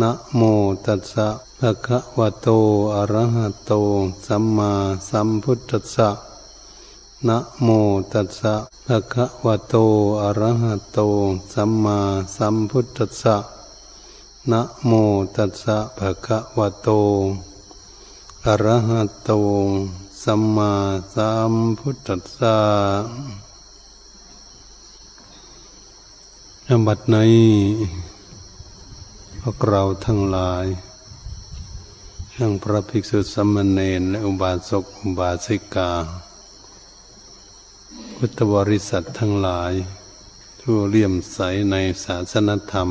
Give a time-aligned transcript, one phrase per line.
[0.00, 0.40] นะโม
[0.86, 2.48] ตัสสะภะคะวะโต
[2.94, 3.72] อะระหะโต
[4.26, 4.72] สัมมา
[5.08, 6.08] สัมพุทธัสสะ
[7.28, 7.68] นะโม
[8.12, 8.54] ตัสสะ
[8.86, 9.74] ภะคะวะโต
[10.22, 10.98] อะระหะโต
[11.52, 11.98] สัมมา
[12.36, 13.36] สัมพุทธัสสะ
[14.50, 14.90] นะโม
[15.36, 16.88] ตัสสะภะคะวะโต
[18.46, 19.30] อะระหะโต
[20.22, 20.72] สัมมา
[21.14, 22.56] สัมพุทธัสสะ
[26.86, 28.11] บัดนี้
[29.44, 30.66] พวกเราทั้งหลาย
[32.36, 35.90] ทั้งพระภิกษุสมณเณรและอุบาสกอุบาสิกา
[38.16, 39.72] พุทธบริษัททั้งหลาย
[40.60, 41.38] ผู้เลี่ยมใส
[41.70, 42.88] ในศาสนธรรม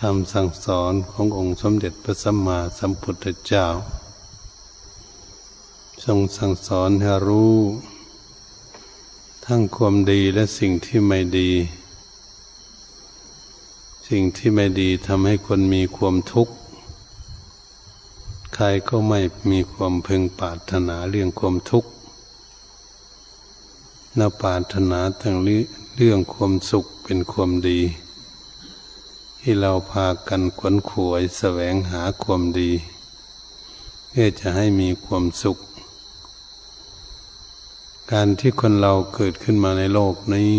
[0.00, 3.66] คำสั่งสอนขององค์สมเด็จพระสัมมาสัมพุทธเจ้า
[6.04, 7.56] ทรงสั่งสอนให้รู้
[9.46, 11.50] ทั้งความดีและสิ่งที่ไม่ดี
[14.16, 16.54] สิ่งที่ไม่ดีทำให้คนมีความทุกข์
[18.54, 19.20] ใครก็ไม่
[19.50, 21.90] มีความพึงปรารถนาเรื่องความทุกข์
[24.18, 25.36] นาปรารถนาทั้ง
[25.96, 27.80] เรื่องความสุขเป็นความดี
[29.40, 32.70] ที่เราพากันขวนขวยแสวงหาความดี
[34.08, 35.58] เพื่อจะให้มีความสุข
[38.12, 40.54] การที่คนเราเกิดขึ้นมาในโลกนี้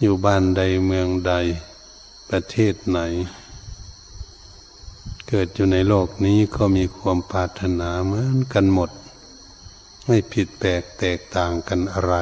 [0.00, 1.34] อยู่บ้านใดเมืองใด
[2.30, 3.00] ประเทศไหน
[5.28, 8.90] เกิดอยู่ในโลกนี้ก็มีความปรารถนาเหมือนกันหมด
[10.06, 12.14] ไม่ผิดแปลกแตกต่างกันอะไร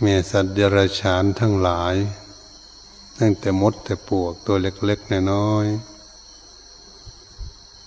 [0.00, 1.94] แม่สัตว์เดรัจฉานทั้งหลาย
[3.18, 5.90] ตั้งแต่มดแต่ปวกตัวเล็กๆน้อยๆ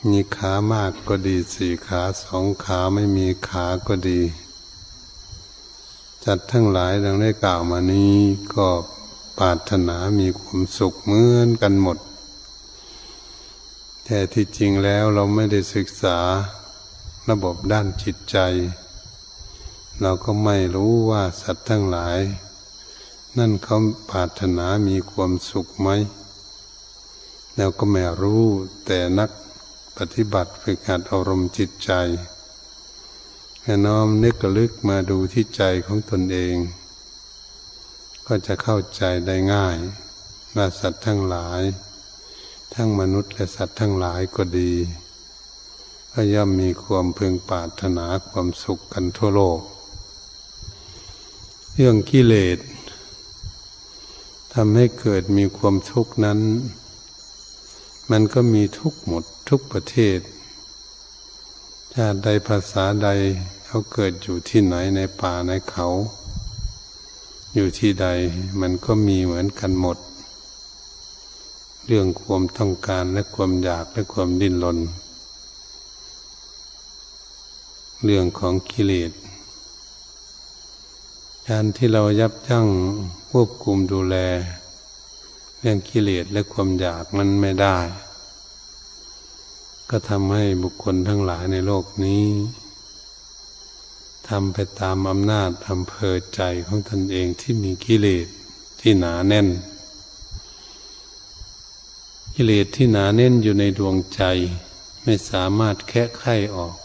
[0.10, 4.22] มีขามากก็ดีสี่ขาสองขาไม่มีขาก็ดี
[6.26, 8.16] จัดทั้งหลายดังได้กล่าวมานี้
[8.56, 8.68] ก็
[9.40, 11.98] ปรารถนามีความสุขเหมือนกันหมด
[14.06, 16.18] แต่ที่จริงแล้วเราไม่ได้ศึกษา
[17.30, 18.38] ระบบด้านจิตใจ
[20.02, 22.20] เราก็ไม่รู้ว่าสัตว์ทั้งหลาย
[23.38, 23.78] นั่นเขา
[24.10, 25.90] ปรารถนามีความสุขไหม
[27.56, 28.44] เราก็ไม่รู้
[28.86, 29.30] แต่นัก
[29.98, 31.92] ปฏิบัติฝึกหัดอารมณ์จิตใจ
[33.66, 36.56] ให้น้อมนึกกระลึกมาดูที่ใจของตนเอง
[38.28, 39.78] ก็จะเข้าใจได้ง่าย
[40.56, 41.62] ว่าสัตว์ทั้งหลาย
[42.74, 44.74] ทั้งมนุษย์และสัตว์ทั้งหลายก็ดี
[46.12, 49.60] ก็ย่อมมีความพึงปรารถนาความสุขกันทั่วโลก
[51.74, 52.60] เรื่องกิเลส
[54.54, 56.40] ทำให้เกิดมีความทุกข์นั้น
[58.12, 60.20] มันก็มีทุกหมดทุกประเทศ
[61.98, 63.10] ชาติใดภาษาใด
[63.66, 65.88] เขาเกิดอยู่ที่ไหนในป่าในเขา
[67.56, 68.08] อยู่ที่ใด
[68.60, 69.98] มันก็มีเหมือนกันหมด
[71.88, 74.80] เรื่องความต้องการและความอยากและความดิ้นรน
[78.04, 79.12] เรื่องของกิเลส
[81.48, 82.68] การที่เรายับยั้ง
[83.30, 84.16] ควบคุมดูแล
[85.60, 87.78] เรื่องกิเลสและความอยากมันไม่ได้
[89.96, 92.26] ก็ทำให้บุคคลทั้งหลายในโลกนี้
[94.28, 98.28] ทำไปตามอำนาจอำเภอใจของตนเองที่มีกิเลส
[98.82, 99.48] ที่หนาแน่น
[102.36, 104.22] กิเลสที่หนาแน่นอยู่ในดวงใจ
[105.04, 106.24] ไม่สามารถแค่ไข
[106.56, 106.78] ออก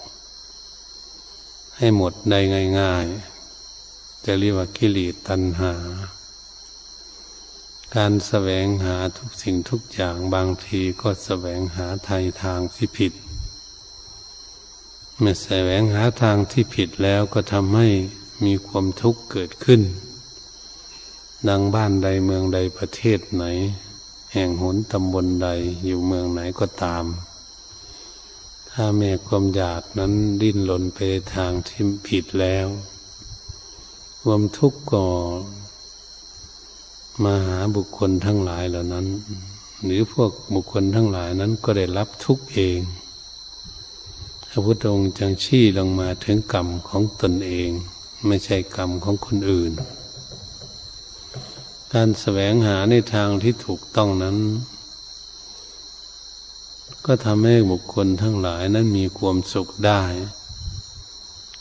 [1.76, 2.40] ให้หมดได้
[2.80, 5.72] ง่ายๆจะเรียกว่ากิเลสตัณหา
[7.96, 13.12] การแสวงหาทุกสิ่งทุกอย่างบางทีก็แสวงหาทางทางที่ผิด
[15.18, 17.88] เมื่อแสวงหาทางที่ผิดแล้วก็ทำให้
[18.44, 19.82] มีความทุกข์เกิดขึ้น
[21.48, 23.44] ดังบ้านใดเมืองใดประเทศไหน
[24.32, 25.48] แห่งหนตำบลใด
[25.84, 27.04] อยู่เมืองไหนก็ตาม
[28.70, 30.12] ถ้าแม่ความอยากนั้น
[30.42, 30.98] ดิ้นรนไป
[31.34, 32.66] ทางที่ผิดแล้ว
[34.22, 35.04] ความทุกข์ก็
[37.24, 39.06] มาหาบุคคลทั้งหลายเหล่านั้น
[39.84, 42.80] หรือพวกบุคคลทั้งหลายนั้นก็ได้รับทุกเอง
[44.48, 47.70] พระพุทธองค์จังชี้ลงมาถึงกรรมของตนเอง
[48.26, 49.72] ไม่ใช่กรรมของคนอื่น
[51.92, 54.36] การแสวงหาในทางที่ถูกต้องนั้น
[57.06, 60.02] ก็ทำให้บุคคลทั้งหลายนั้นมีความสุขได้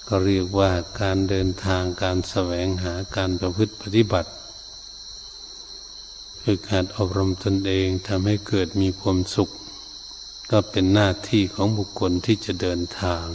[0.08, 0.72] ก็เรียกว่า
[1.02, 9.50] การเดินทางการแสวงหาการประพฤติปฏิบัติึกหัดอบรมตนเองทำให้เกิดมีความสุข
[10.52, 13.26] ก็เป็นหน้าที่ของบุคคลที่จะเดินทาง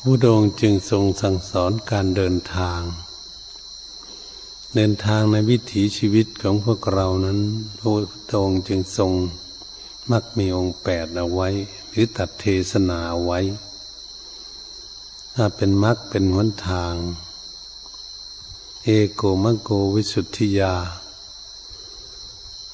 [0.00, 2.80] พระองค์จึงทรงสั่งสอนการเดินทาง
[4.74, 7.38] เดินทางในวิถีชีวิตของพวกเรานั้น
[7.78, 9.12] พระพุทธองค์จึงทรง
[10.10, 11.48] มักมีองค์แปดเอาไว้
[11.88, 13.40] หรือตัดเทศนาเอาไว้
[15.34, 16.94] ถ้าเป็นมักเป็นหนทาง
[18.88, 20.74] เอโกมโกวิสุทธิยา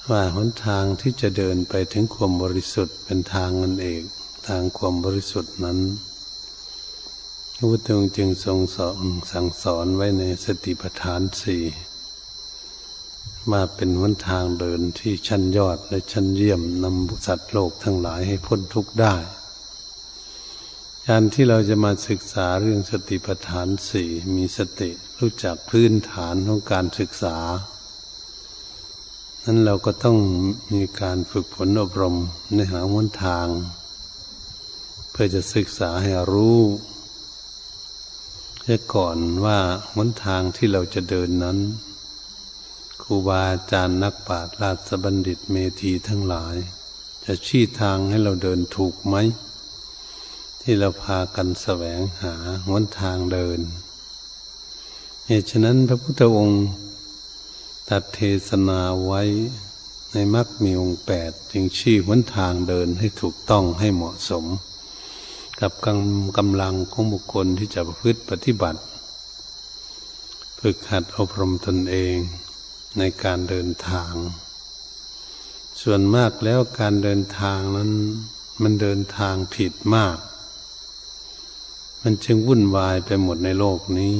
[0.08, 4.02] ว่าหนทางที่จะเดินไปถึงความบริสุทธิ์เป็นทางนั่นเอง
[4.48, 5.78] ทางความบริสุทธิ์นั้น
[7.56, 8.98] พระพุทธองค์จึงทรงสอน
[9.30, 11.62] สั่งสอนไว้ในสติปัฏฐานสี่
[13.52, 19.14] มาเป็นหนทางเดินที่ชั้นยอดและชั้นเยี่ยมนำสัตว์โลกทั้งหลายให้พ้นทุกข์ได้
[21.08, 27.36] การที่เราจะมาศึกษาเรื่องสติปัฏฐานสี่มีสติ รู้จักพื้นฐานของการศึกษา
[29.44, 30.18] นั้นเราก็ต้อง
[30.74, 32.16] มีการฝึกฝนอบรม
[32.54, 33.46] ในหาหนทาง
[35.10, 36.60] เพื่อจะศึกษาให้รู้
[38.62, 39.58] แค่ก่อนว่า
[39.94, 41.58] หนทางที่เราจะเดินนั้น
[43.02, 46.56] ครูบาอาจารย์นักปราชญ์ราชบัณฑิตเมธีทั้งหลาย
[47.24, 49.16] จะชี้ทางให้เราเดินถูกไหม
[50.62, 52.34] ที่เราพากันแสวงหา
[52.68, 53.60] หนทางเดิน
[55.28, 56.62] เหตุฉะนั้นพระพุทธองค์
[57.90, 59.22] ตัดเทศนาไว้
[60.12, 64.44] ในมรรคมีองค์แปดจึงชี้หนทางเดินให้ถูกต้องให้เหมาะสม
[65.60, 68.80] กับกำกำลังของบุคคลที่จะประพฤติปฏิบัติ
[70.58, 72.14] ฝึกหัดอบรมตนเอง
[72.98, 74.12] ในการเดินทาง
[75.80, 77.90] ส่วนมากแล้วการเดินทางนั้น
[78.62, 80.18] มันเดินทางผิดมาก
[82.02, 84.16] มันจึงวุ่นวายไปหมดในโลกนี้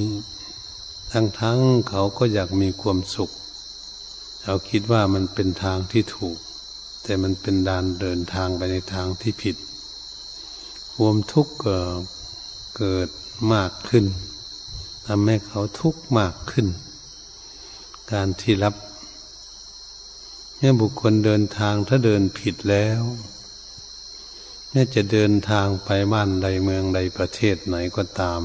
[1.13, 3.31] ทั้งทั้งเขาก็อยากมีความสุข
[4.43, 6.39] เขาคิดว่ามันเป็นทางที่ถูก
[7.03, 9.57] แต่มันเป็นดานเดินทางไปในทางที่ผิด
[10.95, 11.55] ความทุกข์
[12.77, 13.09] เกิด
[13.55, 14.05] มากขึ้น
[15.07, 16.67] ทำให้เขาทุกข์มากขึ้น
[18.13, 18.75] การที่รับ
[20.59, 23.03] เมื่อบุคคลเดินทางถ้าเดินผิดแล้ว
[24.71, 28.41] แม้จะเดินทางไปบ้านใดเมืองใดประเทศไหนก็ตาม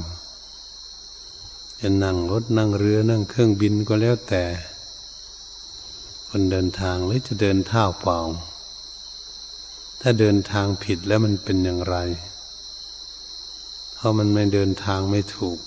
[1.80, 4.44] จะนั่งรถนั่งเรือนั่งเครื่องบินก็แล้วแต่
[6.28, 8.20] คนเดินทางหรือจะเดินเท้าเปล่า
[10.02, 11.96] ถ้าเดินทางผิดแล้วมันเป็นอย่างไร
[13.94, 15.58] เพราะมันไม่เดินทางไม่ถูก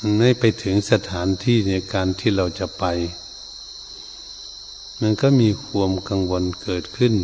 [0.00, 2.84] มันไม่ไปถึงสถานที่ในการที่เราจะไป
[5.00, 7.14] มันก็มีความกังวลเกิดขึ้น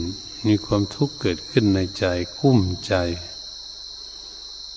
[0.47, 2.05] มีความทุกข์เกิดขึ้นในใจ
[2.37, 2.95] คุ้มใจ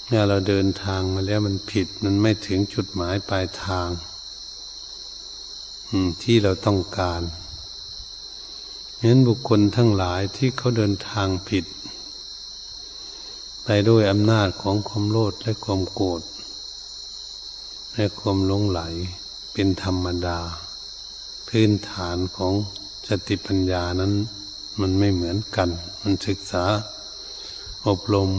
[0.07, 3.89] เมื่อเราเดินทางมาแล้วมันผิด มันไม่ถึงจุดหมายปลายทาง
[6.23, 7.21] ที่เราต้องการ
[9.01, 11.65] เห็นบุคคลทั้งหลายที่เขาเดินทางผิด
[13.63, 16.21] ไปด้วยอำนาจของความโลภและความโกรธ
[17.95, 18.81] และความหลงไหล
[19.53, 20.39] เป็นธรรมดา
[21.47, 22.53] พื้นฐานของ
[23.07, 24.13] สติปัญญานั้น
[24.79, 25.69] มันไม่เหมือนกัน
[26.01, 26.65] มันศึกษา
[27.87, 28.29] อบรม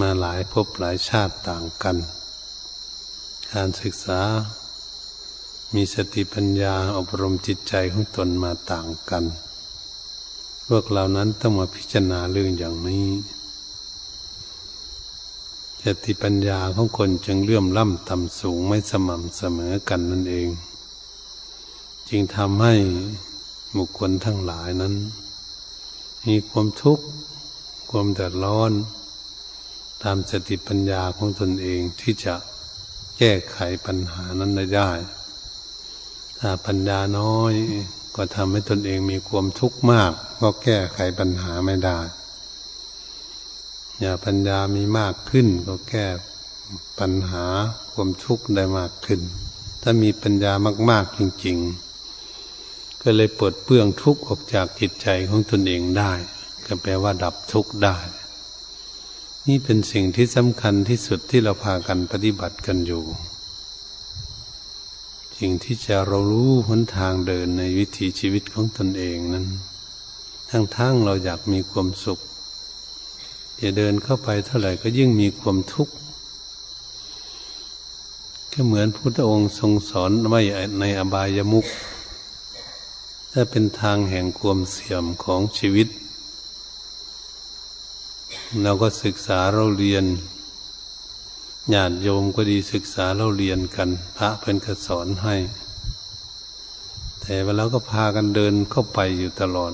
[0.00, 1.96] มาหลายภพหลายชาติต่างกัน
[3.52, 4.20] การศึกษา
[5.74, 9.24] มีสติปัญญาอบรมจิตใจของตนมาต่างกัน
[10.68, 13.06] พวกเรานั้นต้องมาพิจารณาเรื่องอย่างนี้
[15.82, 20.48] สติปัญญาของคนจึงเลื่อมล่ำต่ำสูงไม่สม่ำเสมอกันนั่นเอง
[22.08, 22.74] จึงทำให้
[23.76, 24.94] บุคคลทั้งหลายนั้น
[26.26, 27.04] มีความทุกข์
[27.90, 28.72] ความเดือดร้อน
[30.02, 32.34] ตามสติปัญญาของตนเองที่จะ
[33.18, 34.90] แก้ไขปัญหานั้นได้
[36.38, 37.52] ถ้าปัญญาน้อย
[38.16, 41.98] ก็ทำให้ตนเองมีความทุกข์มาก ก็แก้ไขปัญหาไม่ได้
[44.00, 46.06] อย่าปัญญามีมากขึ้น ก็แก้
[47.00, 47.44] ปัญหา
[47.92, 49.20] ความทุกข์ได้มากขึ้น
[49.82, 50.52] ถ้ามีปัญญา
[50.90, 51.56] มากๆจริง
[52.28, 56.12] ๆ ก็เลยเปลดเปลื้องทุกข์ออกจากจิตใจของตนเองได้
[56.66, 57.96] ก็แปลว่าดับทุกข์ได้
[59.48, 63.04] นี่เป็นสิ่งที่สำคัญที่สุดที่เราพากันปฏิบัติกันอยู่
[65.38, 69.46] สิ่งที่จะเรารู้หนทางเดินในวิถีชีวิตของตนเองนั้น
[70.50, 72.18] ทั้งๆเราอยากมีความสุข
[73.60, 75.94] จะเดินเข้าไปเท่าไหร่ก็ยิ่งมีความทุกข์
[78.52, 80.40] ก็เหมือนพุทธองค์ทรงสอนไว้
[80.80, 81.66] ในอบายมุข
[83.32, 85.88] ถ้าเป็นทางแห่งความเสื่อมของชีวิต
[88.60, 90.04] เราก็ศึกษาเราเรียน
[91.74, 95.36] ญาติโยมก็ดีศึกษาเราเรียนกัน พระเป็นกระสอนให้
[97.20, 99.72] แต่ว่าเราก็พากันเดินเข้าไปอยู่ตลอด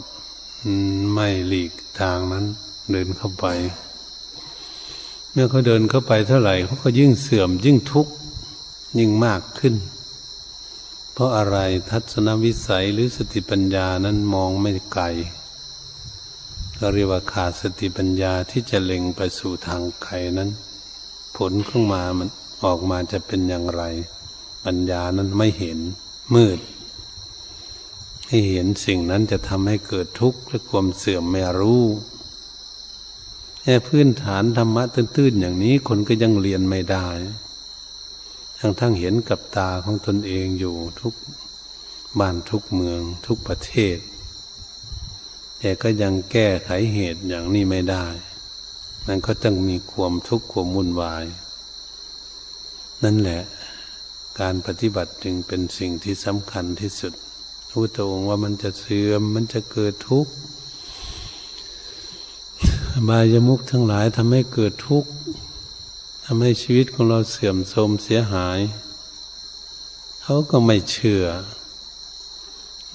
[1.12, 2.44] ไม่หลีกทางนั้น
[2.92, 3.46] เดินเข้าไป
[5.32, 8.12] เมื่อเขาเดินเข้าไปเท่าไหร่เขาก็ยิ่งเสื่อมยิ่งทุกข์
[8.98, 9.74] ยิ่งมากขึ้น
[11.12, 11.58] เพราะอะไร
[11.90, 15.04] ทัศนวิสัยหรือสติปัญญานั้นมองไม่ไกล
[16.78, 20.50] ก็เรียกว่าขาดสติปัญญาที่จะเล็งไปสู่ทางไกลนั้น
[21.36, 22.28] ผลขึ้นมามัน
[22.64, 23.82] ออกมาจะเป็นอย่างไร
[24.64, 25.78] ปัญญานั้นไม่เห็น
[26.34, 26.58] มืด
[28.28, 31.84] ให้เห็นสิ่งนั้นจะทำให้เกิดทุกข์และความเสื่อมไม่รู้
[33.62, 37.06] แค่พื้นฐานธรรมะตื้นๆอย่างนี้คนก็ยังเรียนไม่ได้
[38.60, 41.14] ทั้งทั้งเห็นกับตาของตนเองอยู่ทุก
[42.18, 43.98] บ้านทุกเมืองทุกประเทศ
[45.58, 48.06] แต่ก็ยังแก้ไขเหตุอย่างนี้ไม่ได้
[49.06, 51.24] นั่นก็ต้องมีความทุกข์ความวุ่นวาย
[53.04, 53.42] นั่นแหละ
[54.40, 57.12] การปฏิบัติจึงเป็นสิ่งที่สำคัญที่สุด
[57.70, 60.32] พุทธองว่ามันจะเสื่อม มันจะเกิดทุกข์
[63.08, 65.10] บายมุกทั้งหลายทำให้เกิดทุกข์
[66.24, 68.58] ทำให้ชีวิตของเราเสื่อมโทรมเสียหาย
[70.22, 71.24] เขาก็ไม่เชื่อ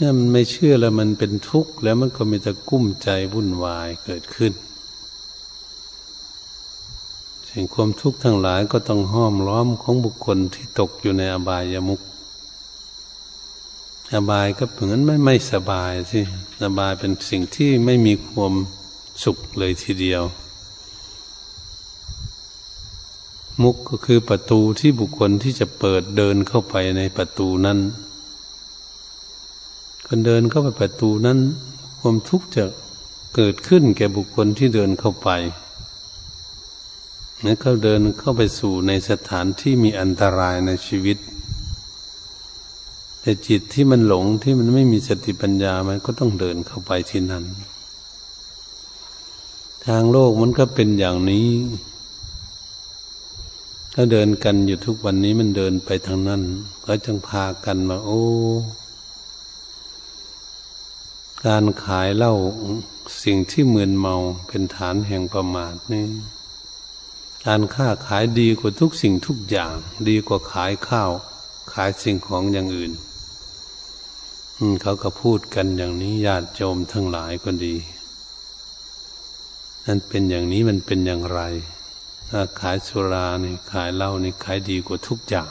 [0.04, 4.54] เนี่ยมันไม่เชื่อแล้วมันเป็นทุกข์แล้วมันก็มีแต่กุ้มใจวุ่นวายเกิดขึ้น
[7.50, 12.02] สิ่งความทุกข์ทั้งหลายก็ต้องห้อมล้อมของบุคคลที่ตกอยู่ในอบายามุข
[14.14, 16.22] อบายก็เหมือนไม่ไม่สบายสิ
[16.62, 18.54] อบายเป็นสิ่งที่ไม่มีความ
[19.24, 20.24] สุขเลยทีเดียว
[23.62, 27.80] มุกก็คือประตูที่บุคคลที่จะเปิดเดินเข้าไปในประตูนั้น
[30.08, 31.40] คนเดินเข้าไปประตูนั้น
[32.00, 32.64] ความทุกข์จะ
[33.36, 35.30] เกิดขึ้นแก่บุคคลที่เดินเข้าไป
[37.44, 41.18] นั่นเขาเดินเข้าไปสู่ในสถานที่มีอันตรายในชีวิต
[43.22, 47.46] แต่จิตที่มันหลงที่มันไม่มีสติปัญญามันก็ต้องเดินเข้าไปที่นั่น
[49.86, 51.48] ทางโลกมันก็เป็นอย่างนี้
[53.94, 56.42] ถ้าเดินกันอยู่ทุกวันนี้มันเดินไปทางนั้น
[56.86, 58.24] ก็จึงพากันมาโอ้
[61.48, 62.34] การขายเหล้า
[63.24, 64.16] สิ่งที่เหมือนเมา
[64.48, 66.06] เป็นฐานแห่งประมาทนี่
[67.46, 69.74] การค้าขายดีกว่าทุกสิ่งทุกอย่าง
[70.10, 71.12] ดีกว่าขายข้าว
[71.74, 72.92] ขายสิ่งของอย่างอื่น
[74.82, 77.76] เขาก็พูดกันอย่างนี้ญาติโยมทั้งหลายก็ดี
[79.86, 81.42] นั่นเป็นอย่างนี้มันเป็นอย่างไร
[82.30, 85.50] ถ้าขายสุรานี่ขายเหล้านี่ขายดีกว่าทุกอย่าง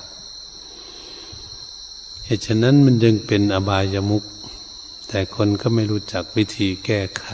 [2.24, 4.24] เหตุฉะนั้นมันยังเป็นอบายามุก
[5.14, 7.26] แต่คนก็ไม่รู้จักวิธีแก้ไข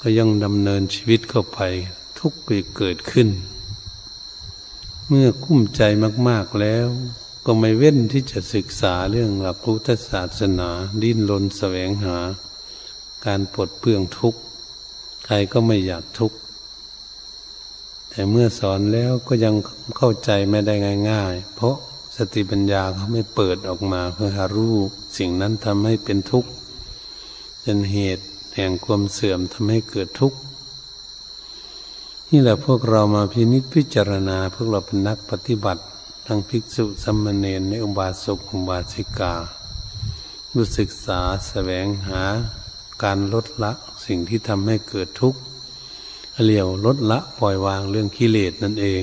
[0.00, 1.60] ก็ยังดำเนินชีวิตเข้าไป
[2.18, 3.28] ทุกปีเกิดขึ้น
[5.08, 5.82] เมื่อคุ้มใจ
[6.28, 6.86] มาก ๆแล้ว
[7.46, 10.70] ก็ไม่เว้นที่จะศึกษาเรื่องหลักพุทธศาสนา
[11.02, 12.18] ดิ้นรนแสวงหา
[13.26, 14.40] การปลดเปลื้องทุกข์
[15.26, 16.36] ใครก็ไม่อยากทุกข์
[18.10, 19.54] แต่เมื่อสอนแล้วก็ยัง
[19.96, 20.74] เข้าใจไม่ได้
[21.10, 21.76] ง่าย ๆ เพราะ
[22.16, 24.76] สติปัญญาเขาไม่เปิดออกมาเพื่อหารู้
[25.18, 26.50] สิ่งนั้นทำให้เป็นทุกข์
[27.62, 30.38] เป็นเหตุแห่งความเสื่อมทำให้เกิดทุกข์
[32.30, 35.82] นี่แหละพวกเรามาพินิจพิจารณา พวกเราเป็นนักปฏิบัติ
[36.26, 39.34] ทั้งภิกษุสัมมเนรในอุบาสกอุบาสิกา
[40.54, 42.22] รู้ศึกษาแสวงหา
[43.02, 43.72] การลดละ
[44.04, 45.40] สิ่งที่ทำให้เกิดทุกข์
[46.44, 49.02] เลียวลดละปล่อยวางเรื่องกิเลสนั่นเอง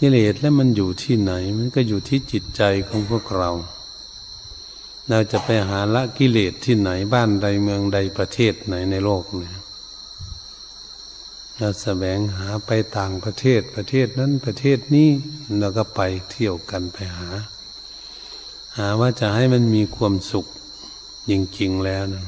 [0.00, 3.50] กิเลสแล้วมันอยู่ที่ไหน มันก็อยู่ที่จิตใจของพวกเรา
[5.08, 9.56] เราจะไปหาละกิเลสที่ไหนบ้านใดเมืองใดประเทศไหนในโลกเนี่ย
[11.58, 15.08] เราแสวงหาไปต่างประเทศประเทศนั้นประเทศนี้
[15.60, 17.28] เราก็ไปเที่ยวกันไปหา
[18.76, 20.46] หาว่าจะให้มันมีความสุข
[21.30, 22.24] จริงๆแล้วนะ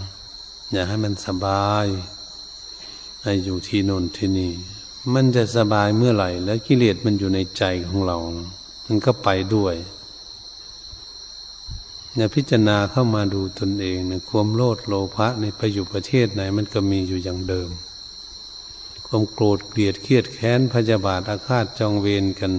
[0.72, 1.86] อยากให้มันสบาย
[3.22, 4.52] ให้อยู่ที่นนที่นี่
[5.14, 8.18] มันจะสบายเมื่อไหร่ แล้วกิเลสมันอยู่ในใจของเรา
[8.86, 9.74] มันก็ไปด้วย
[12.14, 17.68] เนี่ยพิจารณาเข้ามาดูตนเองเนี่ยความโลดโลภะในไปอยู่ประเทศไหน มันก็มีอยู่อย่างเดิม
[19.06, 22.52] ความโกรธเกลียดเครียดแค้นพยาบาทอาฆาตจองเวรกัน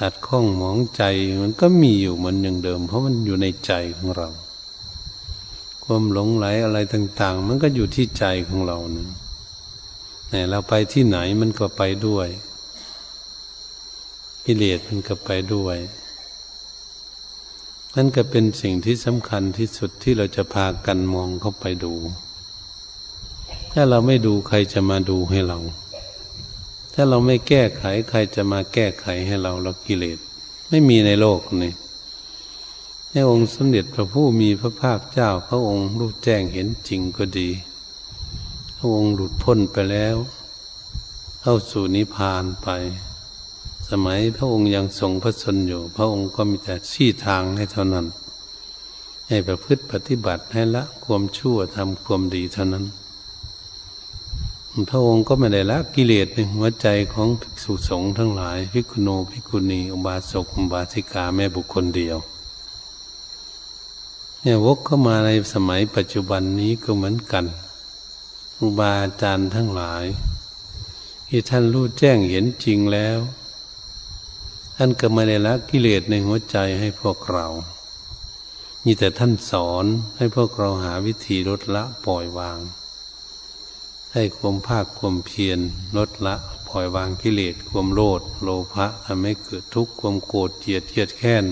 [0.00, 1.02] อัดข้องหมองใจ
[1.42, 4.28] มันก็มีอยู่เหมือนอย่างเดิม เพราะมันอยู่ในใจของเรา
[5.84, 9.08] ความหลงไหลอะไรต่าง ๆ มันก็อยู่ที่ใจของเราเนี่ย
[10.30, 12.28] เนี่ยเราไปที่ไหนมันก็ไปด้วย
[14.44, 15.76] กิเลสมันก็ไปด้วย
[17.96, 21.94] นั่นก็เป็นสิ่งที่สำคัญที่สุดที่เราจะพากันมองเข้าไปดู
[23.72, 25.58] ถ้าเราไม่ดูใครจะมาดูให้เรา
[26.94, 30.18] ถ้าเราไม่แก้ไขใครจะมาแก้ไขให้เราเรากิเลส
[30.68, 31.72] ไม่มีในโลกนี่
[33.12, 37.48] ในองค์สมเด็จพระผู้มีพระภาคเจ้าพระองค์รู้แจ้งเห็นจริงก็ดี
[38.80, 40.16] พระองค์หลุดพ้นไปแล้ว
[41.42, 42.68] เข้าสู่นิพพานไป
[43.90, 48.06] สมัยพระองค์ยังทรงพระชนอยู่ พระองค์ก็มีแต่ชี้ทางให้เท่านั้น
[49.28, 52.84] ให้ประพฤติปฏิบัติให้ละความชั่วทำความดีเท่านั้น
[54.90, 62.16] พระองค์ก็ไม่ได้ละกิเลสในหัวใจของภิกษุสงฆ์ทั้งหลายภิกขุโนภิกขุณีอุบาสกอุบาสิกาแม่บุคคลเดียว
[64.42, 67.44] เนี่ยวกเข้ามาในสมัยปัจจุบันนี้ก็เหมือนกัน
[68.60, 70.04] อุบาอาจารย์ทั้งหลาย
[71.28, 73.18] ที่ท่านรู้แจ้งเห็นจริงแล้ว
[74.76, 77.46] ท่านก็ไม่ได้ละกิเลสในหัวใจให้พวกเรา
[78.84, 79.84] มีแต่ท่านสอน
[80.16, 82.58] ให้พวกเราหาวิธีลดละปล่อยวาง
[84.12, 85.58] ให้ความภาคความเพียร
[85.96, 86.34] ลดละ
[86.68, 91.44] ปล่อยวางกิเลสความโลดโลภะทำให้เกิดทุกข์ความโกรธเจียดเทียดแค้น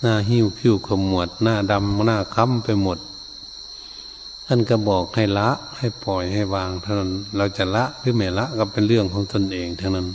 [0.00, 2.98] หน้าหิ้วผิวขมวดหน้าดำหน้าค้ำไปหมด
[4.54, 10.08] ท่านก็บอกให้ละให้ปล่อยให้วางเท่านั้น เราจะละหรือไม่ละก็เป็นเรื่องของตนเองเท่านั้น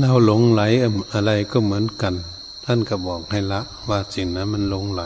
[0.00, 0.62] เราหลงไหล
[1.14, 2.14] อะไรก็เหมือนกัน
[2.64, 5.02] ท่านก็บอกให้ละ ว่าสิ่งนั้นมันหลงไหล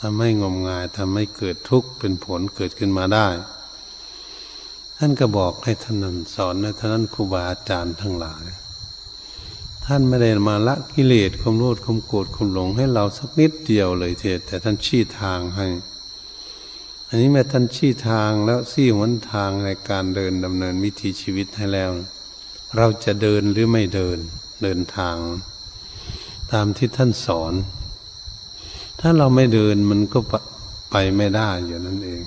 [0.00, 3.28] ทำให้งมงายทำให้เกิดทุกข์เป็นผลเกิดขึ้นมาได้
[4.98, 8.44] ท่านก็บอกให้ท่านนั้นสอนให้ท่านนั้นครูบาอาจารย์ทั้งหลาย
[9.86, 15.66] ท่านไม่ได้มาละกิเลสความโลภความโกรธความหลงให้เราสักนิดเดียวเลยเถิดแต่ท่านชี้ทางให้
[17.14, 21.90] อันนี้แม้ท่านชี้ทางแล้วซี้หนทางในการเดินดำเนินวิถีชีวิตให้แล้ว
[22.76, 24.18] เราจะเดินหรือไม่เดิน
[24.62, 25.16] เดินทาง
[26.52, 27.54] ตามที่ท่านสอน
[29.00, 30.18] ถ้าเราไม่เดินมันก็
[30.90, 32.24] ไปไม่ได้อยู่นั่นเอง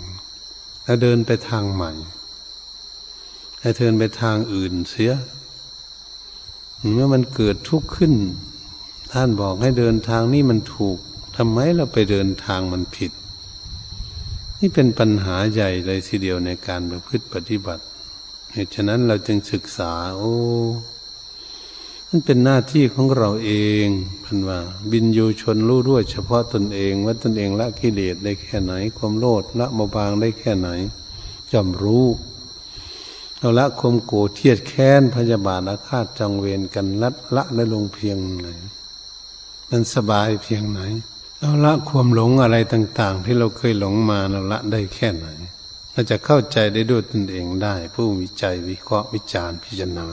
[0.83, 1.91] แล้วเดินไปทางใหม่
[3.59, 5.13] ให้เดินไปทางอื่นเสีย
[6.93, 8.13] เมื่อมันเกิดทุกข์ขึ้น
[9.11, 10.97] ท่านบอกให้เดินทางนี้มันถูก
[11.37, 13.13] ทำไมเราไปเดินทางมันผิด
[14.61, 17.83] นี่เป็นปัญหาใหญ่เลยทีเดียวในการประพฤติปฏิบัติ
[18.53, 20.35] เหตุฉะนั้นเราจึงศึกษา โอ้
[22.09, 23.51] มันเป็นหน้าที่ของเราเอ
[23.83, 23.85] ง
[24.23, 24.59] พันว่า
[24.91, 30.69] บินยูชนรู้ด้วยเฉพาะตนเองว่าตนเองละกิเลสได้แค่ไหน ความโลดละมาบางได้แค่ไหน
[31.53, 32.05] จำรู้
[33.39, 38.47] เราละคมโกรธเทียดแค้นพยาบาทอาฆาตจังเวรกันละละได้ลงเพียงไหน
[39.69, 40.81] มันสบายเพียงไหน
[41.39, 45.27] เราละความหลงอะไรต่าง ๆ ที่เราเคยหลงมาเราละได้แค่ไหน
[45.91, 50.07] เราจะเข้าใจได้ด้วยตนเองได้ ผู้วิจัยวิเคราะห์วิจารณ์พิจารณา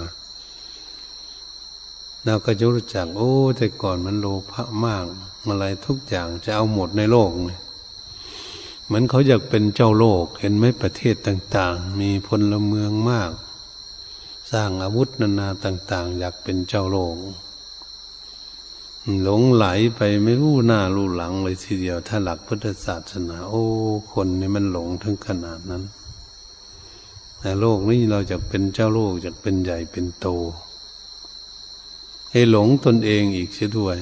[2.24, 4.54] เราก็จะรู้จักโอ้แต่ก่อนมันโลภ
[4.87, 5.04] มาก
[5.46, 7.60] อะไรทุกอย่างจะเอาหมดในโลกเลย
[8.84, 13.32] เหมือนเขาอยากเป็นเจ้าโลก เห็นไหมประเทศต่าง ๆ มีพลเมืองมาก
[14.52, 17.16] สร้างอาวุธนานาต่าง ๆ อยากเป็นเจ้าโลก
[19.22, 23.64] หลงไหลไปไม่รู้หน้ารู้หลังเลยทีเดียว ถ้าหลักพุทธศาสนา โอ้
[24.12, 25.82] คนนี่มันหลงถึงขนาดนั้น
[27.38, 30.26] แต่โลกนี้เราจะเป็นเจ้าโลกจะเป็นใหญ่เป็นโต
[32.30, 33.96] ให้หลงตนเองอีกเสียด้วย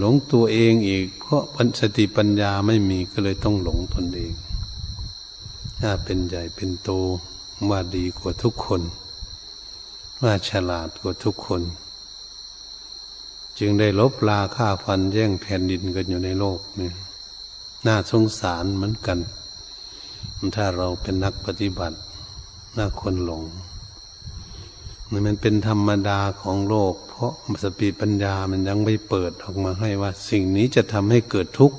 [0.00, 4.32] หลงตัวเองอีก เพราะปัญสติปัญญาไม่มีก็เลยต้องหลงตนเอง
[5.80, 6.90] ถ้าเป็นใหญ่เป็นโต
[7.70, 8.82] ว่าดีกว่าทุกคน
[10.22, 11.62] ว่าฉลาดกว่าทุกคน
[13.60, 16.90] จึงได้ลบลาฆ่าฟันแย่งแผ่นดินกันอยู่ในโลกนี่
[17.86, 19.18] น่าสงสารเหมือนกัน
[20.56, 21.96] ถ้าเราเป็นนักปฏิบัติ
[22.76, 23.42] น่าคนหลง
[25.26, 27.32] มันเป็นธรรมดาของโลก เพราะ
[27.64, 31.78] สติปัญญามันยังไม่เปิดออกมาให้ว่า สิ่งนี้จะทำให้เกิดทุกข์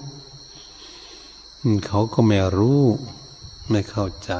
[1.88, 2.84] เขาก็ไม่รู้
[3.70, 4.34] ไม่เข้าใจ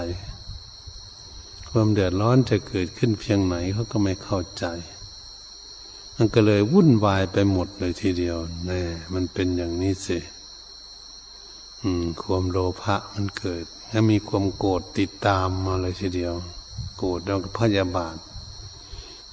[1.70, 4.66] ความเดือดร้อนจะเกิดขึ้นเพียงไหนเขาก็ไม่เข้าใจ
[6.24, 8.82] มันก็เลยวุ่นวายไปหมดเลยทีเดียวแน่
[9.14, 10.20] มันเป็นอย่างนี้สิ
[12.22, 16.34] ความโลภะมันเกิดถ้ามีความโกรธติดตามมาเลยทีเดียว
[16.98, 18.16] โกรธแล้วก็พยาบาท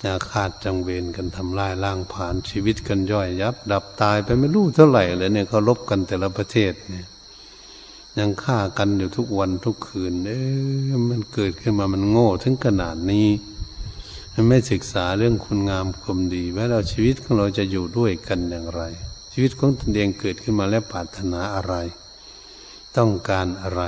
[0.02, 7.06] อาฆาตจังเวรกันทำลายล่างผ่านชีวิตกันย่อยยับ ดับตายไปไม่รู้เท่าไหร่เลยเนี่ยเขาลบกันแต่ละประเทศเนี่ย
[8.18, 13.28] ยังฆ่ากันอยู่ทุกวันทุกคืน เอ๊ะมันเกิดขึ้นมามันโง่ถึงขนาดนี้
[14.46, 18.82] ไม่ศึกษาเรื่องคุณงามความดีว่าเราชีวิตของเราจะอยู่ด้วยกันอย่างไร
[19.32, 21.74] ชีวิตของตนเองเกิดขึ้นมาแล้วปรารถนาอะไร
[22.96, 23.82] ต้องการอะไร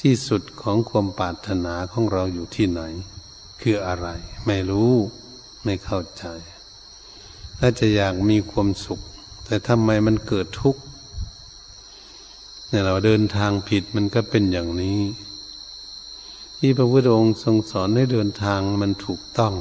[0.00, 2.82] ที่สุดของความปรารถนาของเราอยู่ที่ไหน
[3.62, 4.06] คืออะไร
[4.46, 4.92] ไม่รู้
[5.64, 6.24] ไม่เข้าใจ
[7.58, 9.00] ถ้าจะอยากมีความสุข
[9.44, 10.80] แต่ทำไมมันเกิดทุกข์
[12.68, 14.98] เนี่ยเราเดินทางผิดมันก็เป็นอย่างนี้
[16.58, 19.54] ที่พระพุทธองค์ทรงสอนให้เดินทางมันถูกต้อง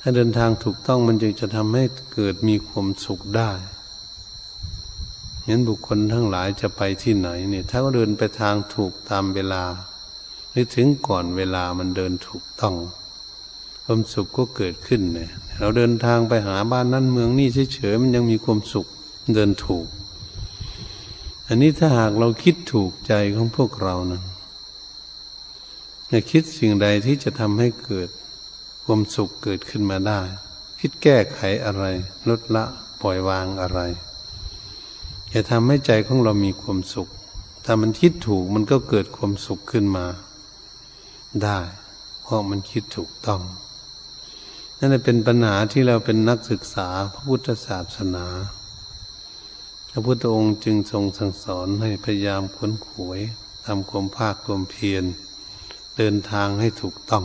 [0.00, 3.50] ถ้าเดินทางถูกต้องมันจึงจะทำให้เกิดมีความสุขได้
[5.48, 9.62] งั้นบุคคลทั้งหลายจะไปที่ไหนเนี่ยถ้าเขาเดินไปทางถูกตามเวลา
[10.50, 12.74] หรือถึงก่อนเวลามันเดินถูกต้อง
[13.84, 18.86] ความสุขก็เกิดขึ้นเนี่ยเราเดินทางไปหาบ้านนั้นเมืองนี่เฉยๆมันยังมีความสุข
[19.34, 19.86] เดินถูก
[21.46, 24.22] อันนี้ถ้าหากเราคิดถูกใจของพวกเรานะ
[26.12, 28.08] จะคิดสิ่งใดที่จะทำให้เกิด
[28.84, 30.20] ความสุขเกิดขึ้นมาได้
[30.80, 31.84] คิดแก้ไขอะไร
[32.28, 32.64] ลดละ
[33.02, 33.80] ปล่อยวางอะไร
[35.32, 37.08] จะทำให้ใจของเรามีความสุข
[37.64, 40.06] ถ้ามันคิดถูกมันก็เกิดความสุขขึ้นมา
[41.42, 41.58] ได้
[42.22, 43.42] เพราะมันคิดถูกต้อง
[44.78, 48.26] นั่นเป็นปัญหาที่เราเป็นนักศึกษาพระพุทธศาสนา
[49.90, 53.20] พระพุทธองค์จึงทรงสั่งสอนให้พยายามค้นขวย
[53.66, 55.04] ทำความภาคความเพียร
[55.96, 57.24] เดินทางให้ถูกต้อง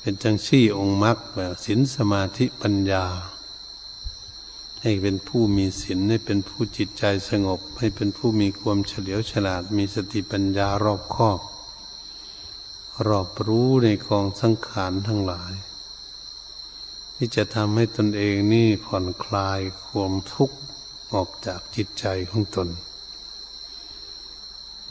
[0.00, 3.04] เป็นจังชี่องค์มรรคแบบศีลสมาธิปัญญา
[4.82, 11.40] ให้เป็นผู้มีศีลให้เป็นผู้จิตใจสงบ ให้เป็นผู้มีความเฉลียวฉลาด มีสติปัญญารอบคอบ
[13.08, 15.52] รอบรู้ในกองสังขารทั้งหลาย
[17.16, 20.56] ที่จะทำให้ตนเองนี่ผ่อนคลายความทุกข์
[21.12, 22.68] ออกจากจิตใจของตน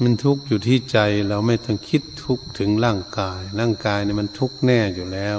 [0.03, 5.37] มันทุกข์อยู่ที่ใจเราไม่ต้องคิดทุกข์ถึงร่างกาย ร่างกายนี่มันทุกข์แน่อยู่แล้ว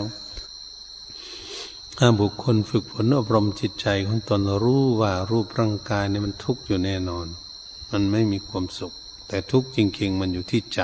[1.98, 7.26] ถ้าบุคคลฝึกฝนอบรมจิตใจของตนรู้ว่ารูปร่างกายนี่มันทุกข์อยู่แน่นอน
[7.90, 8.92] มันไม่มีความสุข
[9.28, 10.80] แต่ทุกข์จริงๆ มันอยู่ที่ใจ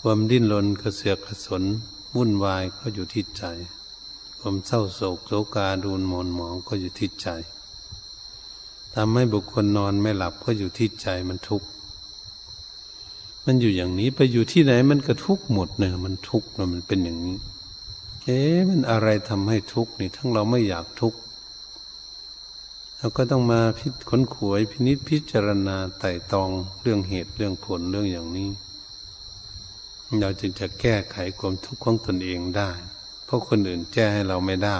[0.00, 1.62] ความดิ้นรนกระเสือกกระสน
[2.16, 3.44] วุ่นวายก็อยู่ที่ใจ
[4.38, 7.28] ความเศร้าโศกโศกาดูนหมอนหมองก็อยู่ที่ใจ
[8.94, 11.68] ทำให้บุคคลนอนไม่หลับก็อยู่ที่ใจมันทุกข์
[13.46, 17.36] มันอยู่อย่างนี้ไปอยู่ที่ไหนมันก็ทุกข์หมดเนอะมันทุกข์มันเป็นอย่างนี้
[18.24, 21.18] เอ๊ะมันอะไรทำให้ทุกข์นี่ ทั้งเราไม่อยากทุกข์
[22.98, 26.50] เราก็ต้องมาพิจค้นขวยพินิจพิจารณาไต่ตอง
[26.82, 28.50] เรื่องเหตุเรื่องผลเรื่องอย่างนี้
[30.20, 32.70] เราจึงจะแก้ไขความทุกข์ของตนเองได้
[33.24, 34.78] เพราะคนอื่นแก้ให้เราไม่ได้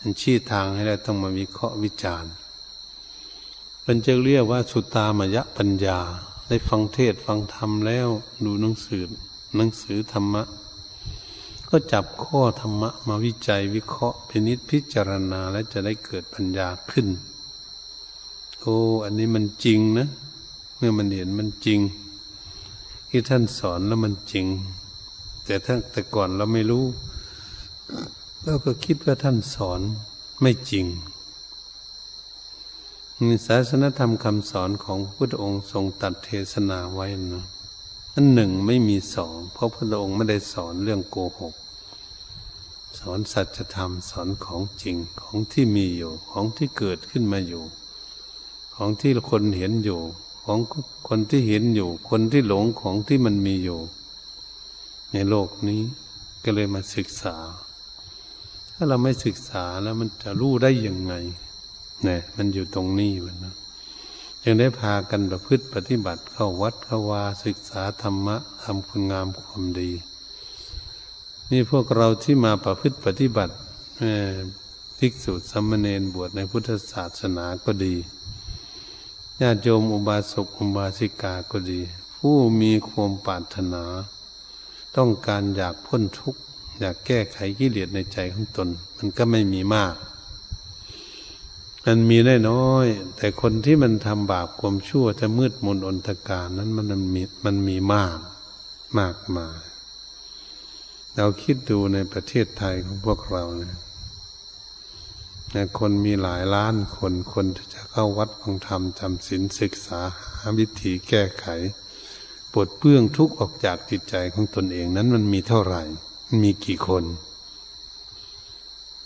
[0.00, 2.32] มันชี้ทางให้เราต้องมาวิเคราะห์วิจารณ์
[3.86, 6.00] มันจะเรียกว่าสุตามยะปัญญา
[6.48, 8.08] ได้ฟังเทศฟังธรรมแล้ว
[8.44, 9.02] ดูหนังสือ
[9.56, 10.42] หนังสือธรรมะ
[11.68, 17.06] ก็จับข้อธรรมะมาวิจัยวิเคราะห์พินิจพิจารณาและจะได้เกิดปัญญาขึ้น
[18.60, 20.08] โอ้อันนี้มันจริงนะ
[20.76, 21.80] เมื่อมันเห็นมันจริง
[23.08, 24.46] ที่ท่านสอนแล้วมันจริง
[25.44, 26.84] แต่ทั้งแต่ก่อนเราไม่รู้
[28.42, 29.80] เราก็คิดว่าท่านสอน
[30.42, 30.86] ไม่จริง
[33.22, 37.44] มีศาสนธรรมคำสอนของพระพุทธองค์ทรงตัดเทศนาไว้นะ
[38.14, 41.54] อันหนึ่งไม่มีสองเพราะพระองค์ไม่ได้สอนเรื่องโกหก
[42.98, 47.62] สอนสัจธรรมสอนของจริงของที่มีอยู่ของที่เกิดขึ้นมาอยู่
[48.74, 50.00] ของที่คนเห็นอยู่
[50.44, 50.58] ของ
[51.08, 53.80] คนที่เห็นอยู่ คนที่หลงของที่มันมีอยู่
[55.12, 55.80] ในโลกนี้
[56.44, 57.36] ก็เลยมาศึกษา
[58.74, 61.14] ถ้าเราไม่ศึกษาแล้วมันจะรู้ได้ยังไง
[62.04, 63.54] เนี่ยมันอยู่ตรงนี้มันนะ
[64.44, 69.90] ยังได้พากันประพฤติปฏิบัติเข้าวัดเข้าวาศึกษาธรรมะทำคุณงามความดี
[71.50, 73.54] นี่พวกเราที่มาประพฤติปฏิบัติ
[74.98, 77.94] ภิกษุสัมเนนบวชในพุทธศาสนาก็ดี
[79.40, 81.80] ญาติโยมอุบาสกอุบาสิกาก็ดี
[82.16, 83.84] ผู้มีความปรารถนา
[84.96, 86.40] ต้องการอยากพ้นทุกข์
[86.80, 89.94] อยากแก้ไขกิเลสในใจของตน มันก็ไม่มีมาก
[91.84, 98.18] มันมีได้น้อย แต่คนที่มันทำบาปความชั่วจะมืดมนอนตการนั้นมันมีมันมีมาก
[98.98, 99.60] มากมาย
[101.16, 103.76] เราคิดดูในประเทศไทยของพวกเราเนี่ย
[105.78, 110.00] คนมีหลายล้านคนคนจะเข้าวัดฟังธรรมจำศีลศึกษา
[110.38, 111.46] หาวิธีแก้ไข
[112.52, 115.82] ปลดเปื้องทุกข์ออกจากจิตใจของตนเองนั้นมันมีเท่าไหร่
[116.42, 117.04] มีกี่คน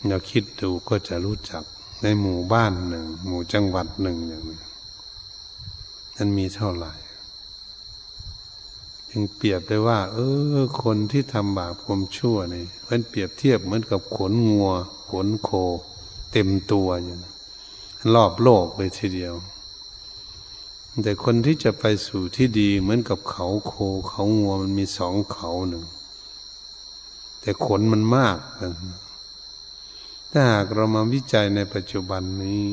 [0.08, 1.64] เราคิดดูก็จะรู้จัก
[2.02, 4.58] ในหมู่บ้านหนึ่ง หมู่จังหวัดหนึ่งอย่างนี้
[6.16, 6.92] นั้นมีเท่าไหร่
[9.10, 10.18] ยังเปรียบได้ว่า เอ
[10.56, 14.70] อ คนที่ทำบาปความชั่วนี่มันเปรียบเทียบเหมือนกับขนงัว
[15.10, 15.50] ขนโค
[16.32, 17.32] เต็มตัวอยู่นะ
[18.14, 19.34] รอบโลกเลยทีเดียว
[21.02, 23.74] แต่คนที่จะไปสู่ที่ดีเหมือนกับเขาโค
[24.08, 25.84] เขางัวมันมีสองเขาหนึ่ง
[27.40, 28.72] แต่ขนมันมากนะ
[30.32, 32.64] ถ้าหากเรามาวิจัยในปัจจุบันนี้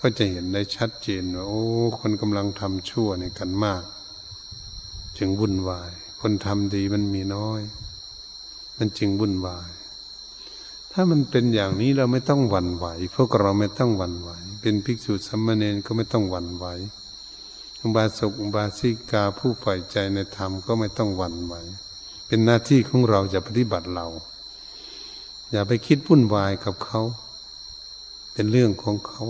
[0.00, 1.64] ก็จะเห็นได้ชัดเจนว่าโอ้
[1.98, 3.82] คนกำลังทำชั่วในกันมาก
[5.18, 5.90] จึงวุ่นวาย
[6.20, 7.60] คนทำดีมันมีน้อย
[8.78, 9.70] มันจึงวุ่นวาย
[10.92, 14.30] ถ้ามันเป็นอย่างนี้เราไม่ต้องหวั่นไหว พวกเราไม่ต้องหวั่นไหว
[14.62, 16.66] เป็นภิกษุสัมมาเนนก็ไม่ต้องหวั่นไหว
[17.80, 21.54] อุบาสกอุบาสิกาผู้ฝ่ใจในธรรมก็ไม่ต้องหวั่นไหว
[22.26, 24.06] เป็นหน้าที่ของเราจะปฏิบัติเรา
[25.52, 27.00] อย่าไปคิดวุ่นวายกับเขา
[28.32, 29.24] เป็นเรื่องของเขา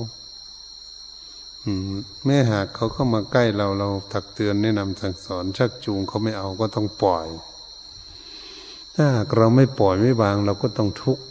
[2.26, 7.26] แม่หากเขาเข้ามาใกล้เราเราตักเตือนแนะนำสั่งสอนชักจูงเขาไม่เอาก็ต้องปล่อย
[8.94, 11.24] ถ้าหากเราไม่ปล่อยไม่วางเราก็ต้องทุกข์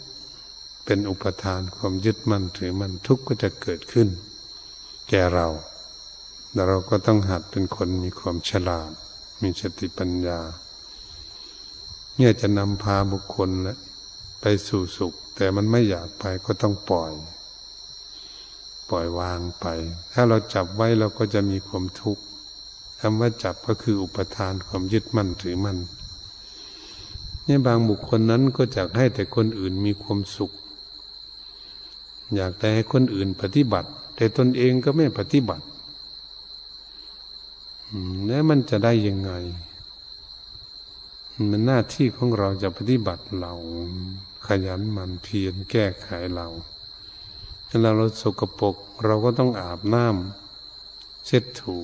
[0.84, 4.08] เป็นอุปทานความยึดมั่นถือมันทุกข์ก็จะเกิดขึ้น
[5.08, 5.48] แก่เรา
[6.52, 8.90] แต่เราก็ต้องหัดเป็นคนมีความฉลาด
[9.42, 10.40] มีสติปัญญา
[12.16, 13.74] เนี่ยจะนำพาบุคคลและ
[14.42, 17.12] ไปสู่สุข แต่มันไม่อยากไปก็ต้องปล่อย
[18.90, 19.66] ปล่อยวางไป
[20.12, 22.22] ถ้าเราจับไว้เราก็จะมีความทุกข์
[23.00, 25.78] คำว่าจับก็คืออุปทานความยึดมั่นถือมั่น
[27.44, 30.52] เนี่ยบางบุคคลนั้นก็จะให้แต่คนอื่นมีความสุข
[32.34, 35.64] อยากแต่ให้คนอื่นปฏิบัติ แต่ตนเองก็ไม่ปฏิบัติ
[38.26, 39.32] แล้วมันจะได้ยังไง
[41.50, 43.52] มันหน้าที่ของเราจะปฏิบัติเรา
[44.46, 46.48] ขยันมันเพียรแก้ไขเรา
[47.68, 51.78] ถ้าเราเราสกปรกเราก็ต้องอาบน้ำเช็ดถู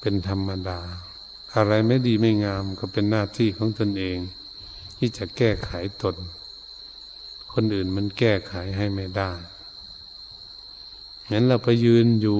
[0.00, 0.80] เป็นธรรมดา
[1.54, 4.18] อะไรไม่ดีไม่งามก็เป็นหน้าที่ของตนเอง
[4.98, 5.70] ที่จะแก้ไข
[6.02, 6.16] ตน
[7.52, 9.32] คนอื่นมันแก้ไขให้ไม่ได้
[11.32, 12.38] งั้นเราไปยืนอยู่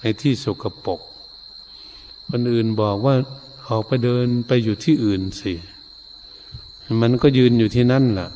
[0.00, 1.00] ในที่สกปรก
[2.30, 3.14] คนอื่นบอกว่า
[3.68, 5.54] ออกไปเดินไปอยู่ที่อื่นสิ
[7.02, 8.30] มันก็ยืนอยู่ที่นั่นแหละ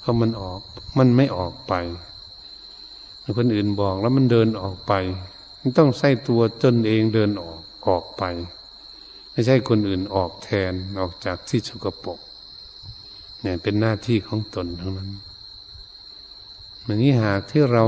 [0.00, 0.60] เพราะมันออก
[0.98, 1.74] มันไม่ออกไป
[3.38, 4.92] คนอื่นบอกแล้วมันเดินออกไป
[5.60, 8.22] มันต้องใส่ตัวจนเองเดินออกออกไป
[9.32, 12.18] ไม่ใช่คนอื่นออกแทนออกจากที่สกปรก
[13.42, 15.10] เนี่ยเป็นหน้าที่ของตนทั้งนั้น
[16.86, 17.84] มันนี้หากที่เรา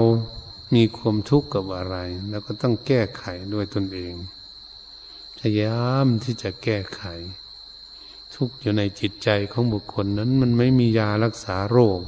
[0.75, 1.97] มีความทุกข์กับอะไร
[2.31, 4.13] แล้วก็ต้องแก้ไขด้วยตนเอง
[5.39, 7.03] พยายามที่จะแก้ไข
[8.35, 12.01] ทุกอยู่ในจิตใจของบุคคลนั้น มันไม่มียารักษาโรค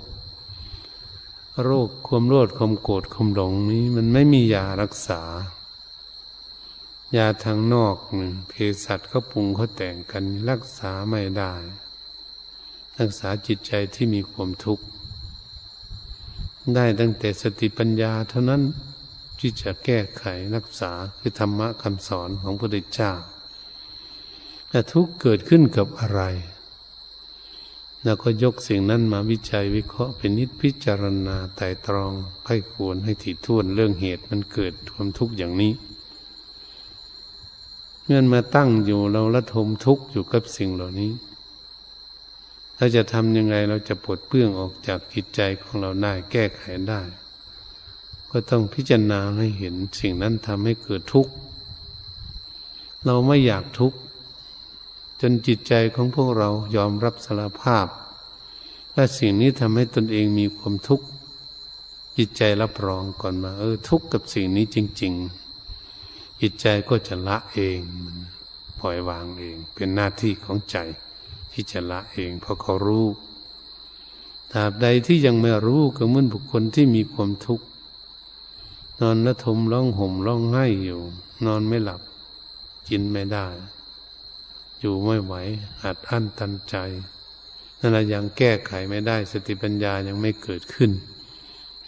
[1.63, 5.23] โรคความโลดความโกรธความหลงนี้มันไม่มียารักษา
[7.17, 7.97] ยาทางนอก
[8.49, 8.53] เภ
[8.85, 11.53] สัชเขาปรุงเขาแต่งกันรักษาไม่ได้
[12.99, 14.85] รักษาจิตใจที่มีความทุกข์
[16.75, 18.63] ได้ตั้งแต่สติปัญญาเท่านั้น
[19.39, 20.25] ที่จะแก้ไข
[20.57, 23.13] รักษาคือธรรมะคำสอนของพระพุทธเจ้า
[24.75, 26.23] แต่ทุกเกิดขึ้นกับอะไร
[28.05, 32.13] แล้วก็ยกสิ่งนั้นมาวิจัยวิเคราะห์เป็นนิจพิจารณาไต่ตรอง
[32.47, 35.73] ให้ควรให้ถี่ถ้วนเรื่องเหตุมันเกิดความทุกข์อย่างนี้
[38.05, 41.13] เมื่อนมาตั้งอยู่เราละทมทุกข์อยู่กับสิ่งเหล่านี้
[42.77, 47.03] เราจะทำยังไงเราจะปลดเปลื้องออกจากจิตใจของเราได้แก้ไขได้
[48.31, 51.33] ก็ต้องพิจารณาให้เห็นสิ่งนั้นทำให้เกิดทุกข์
[53.05, 53.99] เราไม่อยากทุกข์
[55.21, 57.87] จนจิตใจของพวกเรายอมรับสารภาพ
[58.95, 61.07] ว่าสิ่งนี้ทำให้ตนเองมีความทุกข์
[62.19, 65.13] จิตใจรับรองก่อนมา เออ ทุกข์กับสิ่งนี้จริง
[65.77, 67.79] ๆ จิตใจก็จะละเอง
[68.81, 70.77] ปล่อยวางเอง เป็นหน้าที่ของใจ
[71.53, 73.07] ที่จะละเองเพราะเขารู้
[74.53, 77.65] ตราบใดที่ยังไม่รู้ก็เหมือนบุคคลที่มีความทุกข์
[79.01, 81.01] นอนละทมร้องห่มร้องไห้อยู่
[81.47, 82.01] นอนไม่หลับ
[82.89, 83.47] กินไม่ได้
[84.87, 85.35] อยู่ไม่ไหว
[85.83, 86.77] อัดอั้นตันใจ
[87.79, 90.91] นั่นแหละยังแก้ไขไม่ได้ สติปัญญายังไม่เกิดขึ้น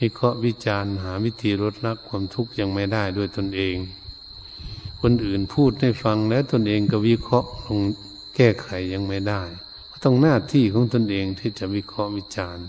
[0.00, 3.76] วิเคราะห์วิจารณ์หาวิธีลดละความทุกข์ยังไม่ได้ด้วยตนเอง
[5.00, 7.80] คนอื่นพูดให้ฟังแล้วตนเองก็วิเคราะห์ลง
[8.36, 9.42] แก้ไขยังไม่ได้
[10.04, 12.66] ต้องหน้าที่ของตนเองที่จะวิเคราะห์วิจารณ์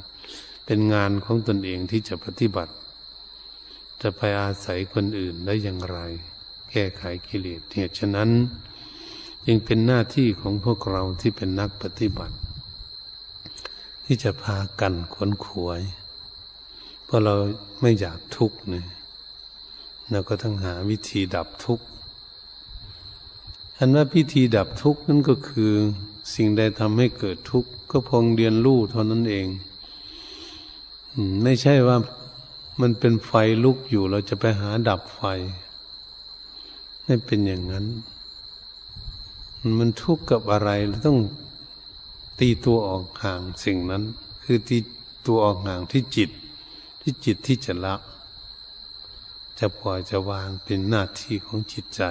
[0.65, 2.73] เป็นงานของตนเองที่จะปฏิบัติ
[4.01, 5.97] จะไปอาศัยคนอื่นได้อย่างไร
[6.71, 8.29] แก้ไขกิเลสเหตุฉะนั้น
[9.47, 12.35] ยังเป็นหน้าที่ของพวกเราที่เป็นนักปฏิบัติ
[14.05, 15.81] ที่จะพากันขวนขวย
[17.05, 17.35] เพราะเรา
[17.81, 18.87] ไม่อยากทุกข์เนี่ย
[20.11, 21.85] เราก็ต้องหาวิธีดับทุกข์
[23.77, 25.71] อันว่าพิธีดับทุกข์นั่นก็คือ
[26.33, 29.47] สิ่งใดทำให้เกิดทุกข์ก็พองเรียนรู้เท่านั้นเอง
[31.43, 31.97] ไม่ใช่ว่า
[32.81, 33.31] มันเป็นไฟ
[33.63, 35.21] ลุกอยู่เราจะไปหาดับไฟ
[37.05, 37.85] ไม่เป็นอย่างนั้น
[39.79, 41.19] มันทุกข์กับอะไรเราต้อง
[42.39, 44.03] ตีตัวออกห่างสิ่งนั้น
[44.43, 44.77] คือตี
[45.25, 46.29] ตัวออกห่างที่จิต
[47.01, 47.95] ที่จิตที่จะละ
[49.59, 52.01] จะปล่อยจะวางเป็นหน้าที่ของจิตใจ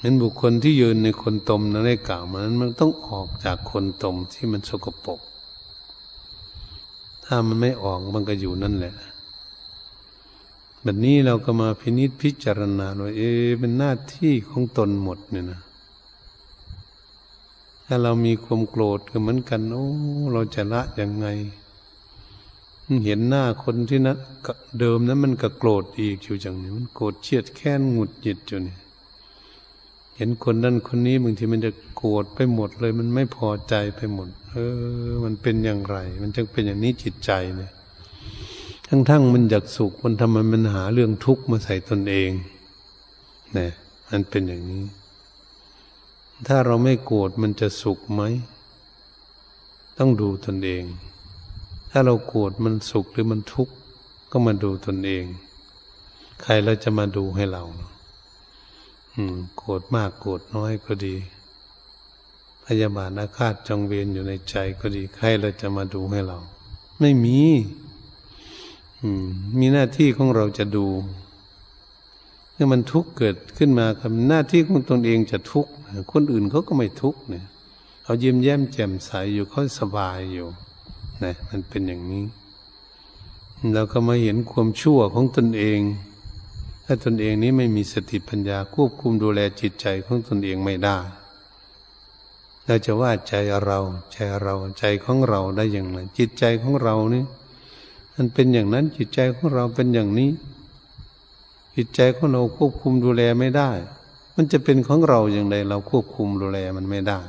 [0.00, 5.20] เห็นบุคคลที่ยืนในคนตมนั้นได้กล่าวมานั้นมันต้องออกจากคนตมที่มันสกปรก
[7.24, 8.94] ถ้ามันไม่ออกมันก็อยู่นั่นแหละ
[10.90, 13.22] บบนี้เราก็มาพินิจพิจารณาว่าเอ
[13.58, 15.60] เป็นหน้าที่ของตนหมดเนี่ยนะ
[17.86, 19.86] ถ้าเรามีความโกรธก็เหมือนกัน โอ้
[20.32, 21.26] เราจะละยังไง
[23.04, 24.14] เห็นหน้าคนที่นะ
[24.78, 28.76] เดิมนั้นมันก็โกรธอีกอยู่จังนี้ มันโกรธเชียดแค้นหงุดหงิดอยู่นี่
[30.16, 34.56] เห็นคนนั้นคนนี้บางทีมันจะโกรธไปหมดเลย มันไม่พอใจไปหมด เอ
[35.08, 37.72] อ มันเป็นอย่างไร มันจึงเป็นอย่างนี้จิตใจเนี่ย
[38.88, 42.30] ทั้งๆมันอยากสุขมันทำไมมันหาเรื่องทุกข์มาใส่ตนเอง
[43.54, 43.70] เนี่ย
[44.10, 44.84] มันเป็นอย่างนี้
[46.46, 48.22] ถ้าเราไม่โกรธมันจะสุขไหม
[49.98, 50.84] ต้องดูตนเอง
[51.90, 53.74] ถ้าเราโกรธมันสุขหรือมันทุกข์
[54.30, 55.24] ก็มาดูตนเอง
[56.42, 57.64] ใครเราจะมาดูให้เรา
[59.14, 61.14] อืม โกรธมากโกรธน้อยก็ดี
[62.64, 66.38] พยาบาทอาฆาตจองเวรอยู่ในใจก็ดี ใครเราจะมาดูให้เรา
[67.00, 67.38] ไม่มี
[69.58, 70.86] มีหน้าที่ของเราจะดู
[72.52, 75.70] เมื่อมันทุกข์เกิดขึ้นมาครับหน้าที่ของตนเองจะทุกข์
[76.12, 77.46] คนอื่นเขาก็ไม่ทุกข์เนี่ย
[78.02, 80.46] เขายิ้มแย้มแจ่มใสอยู่เขาสบายอยู่
[81.24, 82.24] นะมันเป็นอย่างนี้
[83.74, 85.80] เราก็มาเห็นความชั่วของตนเอง
[86.84, 90.98] ถ้าตนเองนี้ไม่มีสติปัญญาควบคุมดูแลจิตใจของตนเองไม่ได้
[92.66, 93.34] เราจะว่าใจ
[93.64, 93.78] เรา
[94.12, 97.24] ใจเรา ใจของเราได้อย่างไรจิตใจของเรานี่
[98.20, 100.30] มันเป็นอย่างนั้นจิตใจของเราเป็นอย่างนี้
[101.76, 103.70] จิตใจของเราควบคุมดูแลไม่ได้
[104.36, 107.20] มันจะเป็นของเราอย่างไรเราควบคุมดูแลมันไม่ได้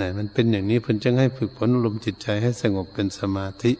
[0.00, 3.72] นะมันเป็นอย่างนี้เพิ่นจึงให้ฝึกฝนอารมณ์จิตใจให้สงบเป็นสมาธิ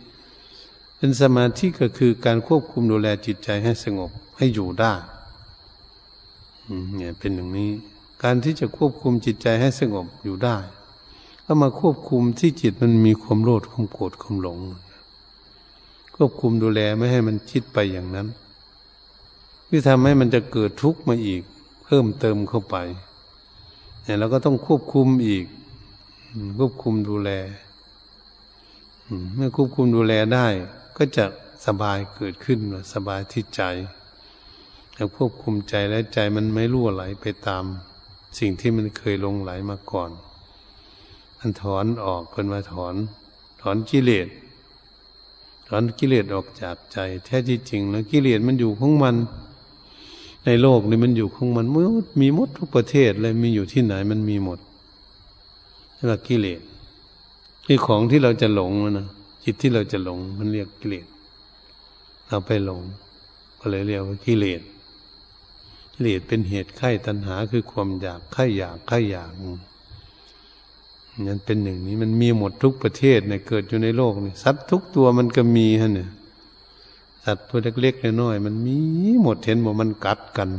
[0.96, 4.92] เป็นสมาธิก็คือการควบคุมดูแลจิตใจให้สงบให้อยู่ได้
[6.96, 7.70] เนี่ยเป็นอย่างนี้
[8.22, 10.56] การที่จะควบคุมจิตใจให้สงบอยู่ได้
[11.44, 14.58] ก็มาควบคุมที่จิตมันมีความโลภความโกรธความหลง
[16.22, 18.28] ควบคุมดูแลไม่ให้มันคิดไปอย่างนั้น
[19.68, 21.42] ที่ทำให้มันจะเกิดทุกข์มาอีก
[21.84, 22.76] เพิ่มเติมเข้าไป
[24.04, 25.44] เนี่ยเราก็ต้องควบคุมอีก
[26.58, 27.30] ควบคุมดูแล
[29.34, 30.46] เมื่อควบคุมดูแลได้
[30.96, 31.24] ก็จะ
[31.66, 32.58] สบายเกิดขึ้น
[32.94, 33.62] สบายที่ใจ
[34.94, 37.64] แต่ควบคุมใจและใจมันไม่รั่วไหลไปตาม
[38.38, 40.10] สิ่งที่มันเคยลงไหลมาก่อน
[41.38, 42.94] มันถอนออกเป็นมาถอน
[43.62, 44.28] ถอนกิเลส
[45.72, 49.16] ถอนกิเลสออกจากใจ แท้ที่จริงแล้วกิเลสมันอยู่ของมัน
[50.46, 51.82] ในโลกนี้มันอยู่ของมันมื
[52.20, 54.58] มีหมดทุกประเทศเลยมีอยู่ที่ไหนมันมีหมด
[55.96, 56.60] นี่แหละกิเลส
[57.66, 59.06] ที่ของที่เราจะหลงนะ
[59.44, 61.06] จิตที่เราจะหลง มันเรียกกิเลส
[62.28, 62.82] เราไปหลง
[63.60, 64.62] ก็เลยเรียกว่ากิเลส
[65.94, 69.32] กิเลสเป็นเหตุไข้ตัณหาคือความอยากไข้อยากไข้อยาก
[71.26, 76.08] นั่นเป็นหนึ่งนี้มันมีหมดทุกประเทศเนี่ยเกิดอยู่ในโลกนี่สัตว์ทุกตัวมันก็มีฮะเนี่ย
[77.24, 78.78] สัตว์ตัวเล็กๆน้อยๆมันมี
[79.22, 80.50] หมดเห็นว่ามันกัดกัน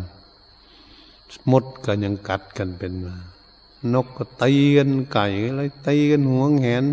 [1.52, 3.16] มดก็ยังกัดกันเป็นมา
[3.94, 6.86] นกก็ตีกันไก่อะไรตีกันหัวแหน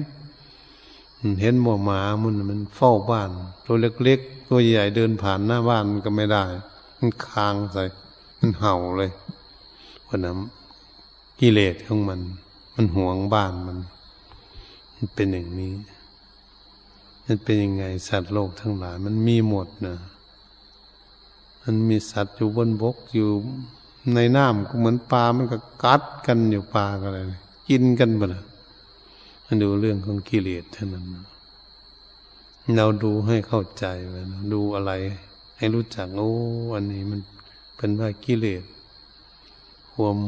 [1.41, 3.31] เห็นบ่หมามันมันเฝ้าบ้าน
[3.67, 6.45] ตัวเล็กๆ ตัวใหญ่เดินผ่านหน้าบ้านก็ไม่ได้
[6.99, 7.83] มันคางใส่
[8.39, 9.11] มันเห่าเลย
[10.05, 10.37] เพราะนั้น
[11.41, 12.21] กิเลสของมัน
[12.81, 13.79] มันห่วงบ้านมัน
[14.95, 15.75] มันเป็นอย่างนี้
[17.25, 19.97] มันเป็นยังไง สัตว์โลกทั้งหลาย มันมีหมดนะ
[21.63, 23.29] มันมีสัตว์อยู่บนบกอยู่
[24.15, 28.29] ในน้ำก็เหมือนปลา มันก็กัดกันอยู่ปลากันเลยกินกันหมด
[29.45, 31.05] มันดูเรื่องของกิเลสเท่านั้น
[32.77, 34.93] เราดูให้เข้าใจไว้นะดูอะไร
[35.59, 36.31] ให้รู้จักโอ้
[36.75, 37.21] อันนี้มัน
[37.77, 38.65] เป็นว่ากิเลส
[39.93, 40.19] ความ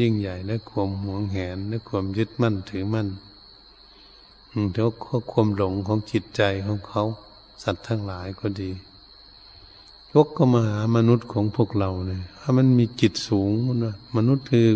[0.00, 3.08] ยิ่งใหญ่และความหวงแหนและความยึดมั่นถือมั่น
[4.74, 7.04] แล้วก็ความหลงของจิตใจของเขา
[7.62, 8.70] สัตว์ทั้งหลายก็ดี
[10.14, 13.52] ยกก็มาหามนุษย์ของพวกเราเนี่ยถ้ามันมีจิตสูง
[13.84, 14.68] นะมนุษย์คือ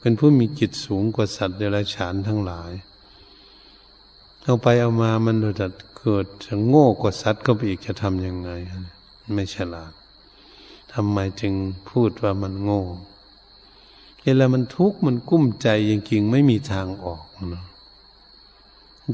[0.00, 2.72] เป็นผู้มีจิตสูงกว่าสัตว์เดรัจฉานทั้งหลาย
[4.42, 5.68] เอาไปเอามามันจะ
[5.98, 8.50] เกิดจะโง่กว่าสัตว์ก็ไปอีกจะทำยังไง
[9.34, 9.92] ไม่ฉลาด
[10.92, 11.54] ทำไมจึง
[11.90, 12.82] พูดว่ามันโง่
[14.28, 17.24] เวลามันทุกข์มันกุ้มใจจริงๆไม่มีทางออก
[17.54, 17.64] นะ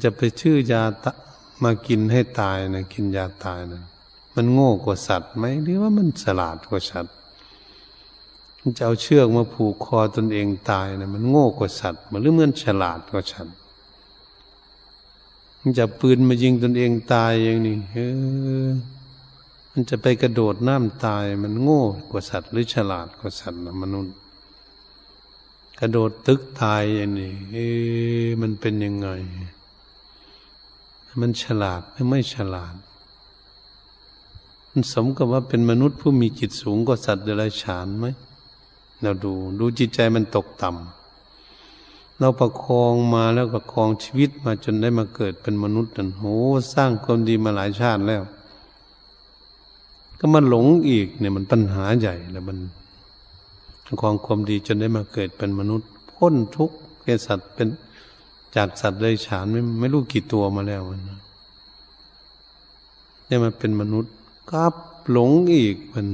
[0.05, 1.07] จะไปชื่อยาต
[1.63, 3.83] มากินให้ตายนะกินยาตายนะ
[4.35, 7.15] มันโง่กว่าสัตว์ไหมหรือว่ามันฉลาดกว่าสัตว์
[8.61, 13.55] มันจะเอาเชือกมาผูกคอตนเองตายนะมันโง่กว่าสัตว์มันหรือเหมือนฉลาดกว่าสัตว์
[15.61, 17.99] มันจะปืนมายิงตนเองตายอย่างนี้เอ
[18.67, 18.71] อ
[19.73, 24.17] มันจะไปกระโดดน้ำตาย มันโง่กว่าสัตว์ หรือฉลาดกว่าสัตว์นะมนุษย์
[25.79, 27.67] กระโดดตึกตายอย่างนี้เอ๊
[28.43, 29.09] มันเป็นยังไง
[31.21, 32.75] มันฉลาดหรือไม่ฉลาด
[34.71, 38.07] มันสมกับว่าเป็นมนุษย์ผู้มีจิตสูงกว่าสัตว์เดรัจฉานไหม
[39.03, 46.25] เราดู ดูจิตใจมันตกต่ำเราประคองมาแล้วประคองชีวิตมาจนได้มาเกิดเป็นมนุษย์นั่นโห
[46.75, 48.23] สร้างความดีมาหลายชาติแล้ว
[50.19, 52.59] ก็มาหลงอีกเนี่ยมันปัญหาใหญ่แล้วมัน
[53.87, 57.69] ประคองความดีจนได้มาเกิดเป็นมนุษย์ พ้นทุกข์เป็นสัตว์เป็น
[58.57, 61.01] จากสัตว์เลยฉานไม่ไม่รู้กี่ตัวมาแล้วมัน
[63.27, 64.13] เนี่ยมันเป็นมนุษย์
[64.53, 64.75] กับ
[65.11, 66.07] หลงอีกมัน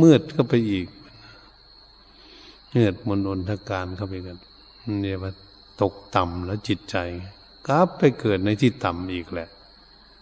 [0.00, 0.86] มืดก็ไปอีก
[2.70, 4.38] เนือดมนอนทการเข้าไปกัน
[5.02, 5.30] เนี่ยว่า
[5.80, 6.96] ตกต่ำแล้วจิตใจ
[7.66, 9.48] กลับไปเกิดในที่ต่ำอีกแหละ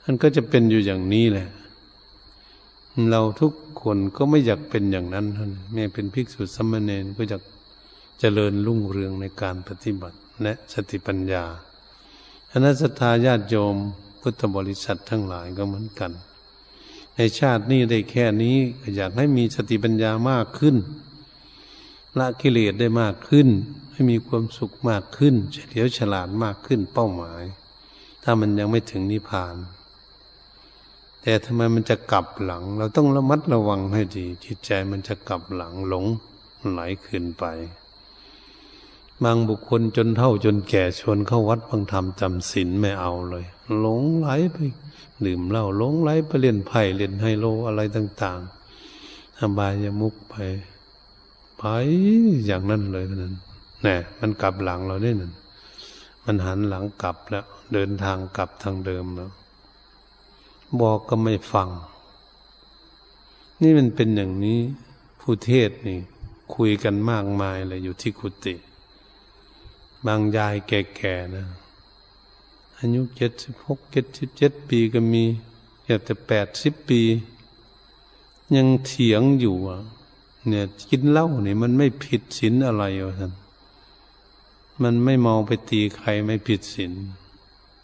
[0.04, 1.48] มันก็จะเป็นอยู่อย่างนี้แหละ
[3.10, 7.42] เราทุกคนก็ไม่อยากเป็นอย่างนั้นท่านแม่เป็นภิกษุสัมมาเนนก็อยาก
[8.20, 11.44] เจริญรุ่งเรืองในการปฏิบัติและสติปัญญา
[12.50, 13.76] คณะสัตยาญาติโยม
[14.20, 16.12] พุทธบริษัททั้งหลายก็เหมือนกัน
[17.16, 18.56] ในชาตินี้ได้แค่นี้
[18.96, 20.76] อยากให้มีสติปัญญามากขึ้น
[22.18, 23.48] ละกิเลสได้มากขึ้น
[23.92, 27.42] ให้มีความสุขมากขึ้น เฉลียวฉลาดมากขึ้นเป้าหมาย
[28.22, 29.54] ถ้ามันยังไม่ถึงนิพพาน
[31.26, 36.06] แต่ทำไมมันจะกลับหลัง เราต้องระมัดระวังให้ดี จิตใจมันจะกลับหลังหลง
[36.70, 37.44] ไหลขึ้นไป
[39.22, 43.44] บางบุคคลจนเท่าจนแก่ชวนเข้าวัดฟังธรรมจำศีลไม่เอาเลย
[43.78, 44.56] หลงไหลไป
[45.26, 50.34] ดื่มเหล้าหลงไหลไปเล่นไพ่เล่นไฮโลอะไรต่างๆอบายมุกไป
[51.58, 51.64] ไป
[52.46, 53.34] อย่างนั้นเลยนั่น
[53.82, 55.32] แน่มันกลับหลังเราเนี่ยนั่น
[56.24, 59.30] มันหันหลังกลับแล้ว เดินทางกลับทางเดิมแล้ว
[60.80, 61.68] บอกก็ไม่ฟัง
[63.62, 64.60] นี่มันเป็นอย่างนี้
[65.20, 65.98] ผู้เทศนี่
[66.54, 68.54] คุยกันมากมายเลยอยู่ที่กุฏิ
[70.06, 71.46] บางยายแก่ๆนะ
[72.78, 75.24] อายุเจ็ดสิบหกเจ็ดสิบเจ็ดปีก็มี
[75.86, 77.02] อยากแต่แปดสิบปี
[78.56, 79.80] ยังเถียงอยู่อะ
[80.48, 83.32] เนี่ยกินเหล้าเนี่ยมันไม่ผิดศีลอะไรวะท่าน
[84.82, 86.92] มันไม่เมาไปตีใครไม่ผิดศีล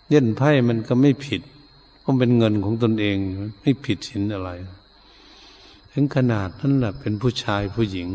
[0.09, 1.43] เล่นไพ่มันก็ไม่ผิด
[2.11, 3.17] เพราะเป็นเงินของตนเอง
[3.61, 4.51] ไม่ผิดศีลอะไร
[5.93, 8.09] ถึงขนาดนั้นแหละเป็นผู้ชายผู้หญิง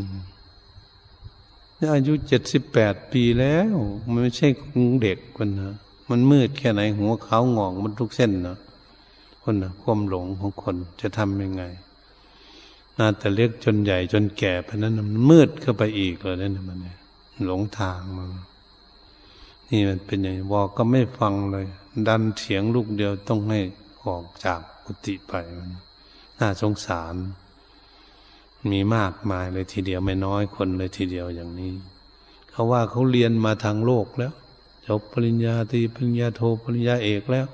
[1.94, 3.74] อายุเจ็ดสิบแปดปีแล้ว
[4.10, 5.74] มันไม่ใช่ของเด็กคนนะ
[6.10, 8.56] มันมืดแค่ไหนหัวเขางอกมันทุกเส้นนะ
[9.42, 11.62] คนนะความหลงของคนจะทำยังไง
[12.98, 16.96] นาแต่เล็กจนใหญ่จนแก่เพราะนั้นมันมืดเข้าไปอีกเลยนั่นมันเนี่ย
[17.46, 18.24] หลงทางมา
[19.70, 21.66] นี่มันเป็นอย่างบอกก็ไม่ฟังเลย
[22.06, 23.60] ดันเถียงลูกเดียวต้องให้
[24.06, 25.70] ออกจากกุฏิไปมัน
[26.40, 27.14] น่าสงสาร
[28.70, 31.72] มีมากมายเลยทีเดียวไม่น้อยคนเลยทีเดียวอย่างนี้
[32.50, 34.32] เขาว่าเขาเรียนมาทางโลกแล้ว
[34.86, 37.46] จบปริญญาตรีปริญญาโทปริญญาเอกแล้ว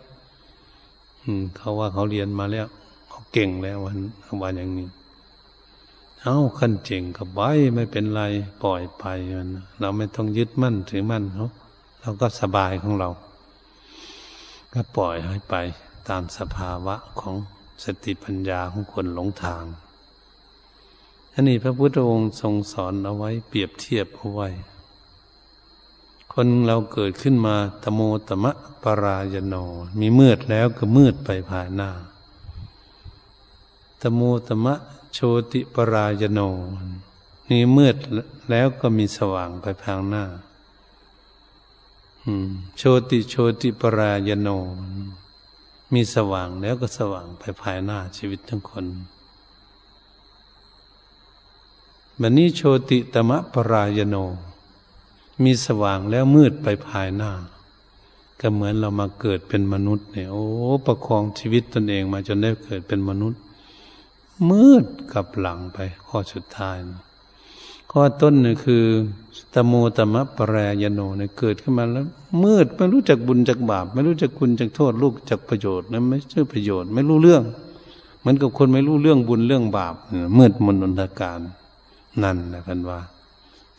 [1.22, 2.66] อืม เขาว่าเขาเรียนมาแล้ว
[3.10, 3.98] เขาเก่งแล้ววัน
[4.42, 4.88] วันอย่างนี้
[6.22, 8.22] เอาขั้นเจ๋งกับไว้ไม่เป็นไร
[8.62, 9.04] ปล่อยไป
[9.38, 9.50] มัน
[9.80, 11.48] เราไม่ต้องยึดมั่นถือมั่นเขา
[12.00, 13.08] เราก็สบายของเรา
[14.74, 15.54] ก็ปล่อยให้ไป
[16.08, 17.36] ตามสภาวะของ
[17.84, 19.64] สติปัญญาของคนหลงทาง
[21.32, 24.48] อันนี้พระพุทธองค์ทรงสอนเอาไว้เปรียบเทียบเอาไว้
[26.32, 29.54] คนเราเกิดขึ้นมาตโมตมะปรายโน
[30.00, 31.90] มีมืดแล้วก็มืดไปภายหน้า
[34.02, 34.74] ตโมตมะ
[35.14, 35.18] โช
[35.52, 36.40] ติปรายโน
[37.48, 37.96] มีมืด
[38.50, 40.24] แล้วก็มีสว่างไปภายหน้า
[42.76, 44.48] โชติโชติปรายโน
[45.94, 48.86] มีสว่างแล้วก็สว่างไปภายหน้าชีวิตทั้งคน
[52.20, 54.16] มันนี้โชติตมะปรายโน
[55.44, 57.32] มีสว่างแล้วมืดไปภายหน้า
[58.40, 60.44] ก็เหมือนเรามาเกิดเป็นมนุษย์เนี่ยโอ้
[60.86, 63.40] ประคองชีวิตตนเองมาจนได้เกิดเป็นมนุษย์
[64.50, 67.02] มืดกับหลังไปข้อสุดท้ายนะ
[67.90, 68.84] ข้อต้นเนี่ยคือ
[69.54, 72.06] ตโมตมะปรายโนเนี่ยเกิดขึ้นมาแล้ว
[72.44, 77.42] มืดไม่รู้จักบุญจักบาป ไม่รู้จักคุณจักโทษลูกจักประโยชน์นะไม่ใช่ประโยชน์ไม่รู้เรื่อง
[78.20, 79.94] เหมือนกับคนไม่รู้เรื่องบุญเรื่องบาป
[80.38, 81.40] มืดมนอนทการ
[82.22, 83.00] นั่นนะกันว่า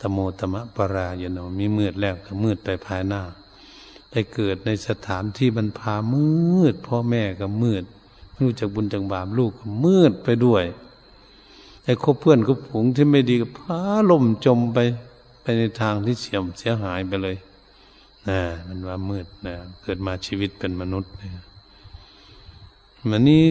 [0.00, 3.22] ตโมตมะปรายโนมีมืดแล้วก็มืดไปภายหน้า
[4.10, 7.84] ไปเกิดในสถานที่บรรพามืด พ่อแม่ก็มืด
[8.32, 10.64] ไม่รู้จักบุญจักบาปลูกก็มืดไปด้วย
[11.84, 13.78] ไอ้คบเพื่อนคบผงที่ไม่ดีก็พา
[14.10, 14.78] ล่มจมไป
[15.42, 17.36] ไปในทางที่เสียมเสียหายไปเลย
[18.28, 21.32] นะมันว่ามืดนะเกิดมาชีวิตเป็นมนุษย์เนี่ย
[23.10, 23.44] มันนี้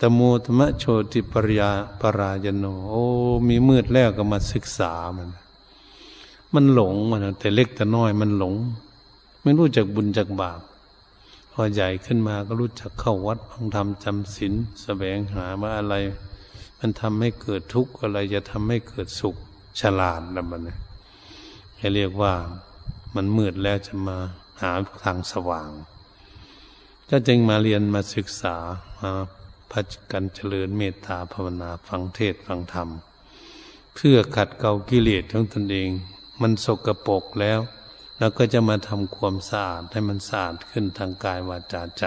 [0.00, 1.70] ตโมธรรมโชติปริยา
[2.00, 3.04] ปรายโนโอ้
[3.48, 5.28] มีมืดแล้วก็มาศึกษามัน
[6.54, 8.54] มันหลงมันแต่เล็กแต่น้อยมันหลง
[9.42, 10.60] ไม่รู้จักบุญจักบาป
[11.52, 15.94] พอใหญ่ขึ้นมาก็รู้จักเข้าวัดฟังธรรมจำศีลแสวงหาว่าอะไร
[16.78, 19.36] มันทำให้เกิดทุกข์อะไรจะทำให้เกิดสุข
[19.80, 20.74] ฉลาดนะมันเนี่
[21.86, 22.32] ยเรียกว่า
[23.14, 24.18] มันมืดแล้วจะมา
[24.62, 24.72] หา
[25.04, 25.70] ทางสว่าง
[27.10, 28.56] ก็จึงมาเรียนมาศึกษา
[29.00, 29.12] มา
[29.70, 32.88] พัฒกันเจริญเมตตาภาวนาฟังเทศฟังธรรม
[33.94, 35.90] เพื่อขัดเกลากิเลสของตนเอง
[36.40, 37.60] มันสกรปรกแล้ว
[38.18, 42.04] แล้วก็จะมาทำความสะอาดให้มันสะอาดขึ้นทางกายวาจาใจ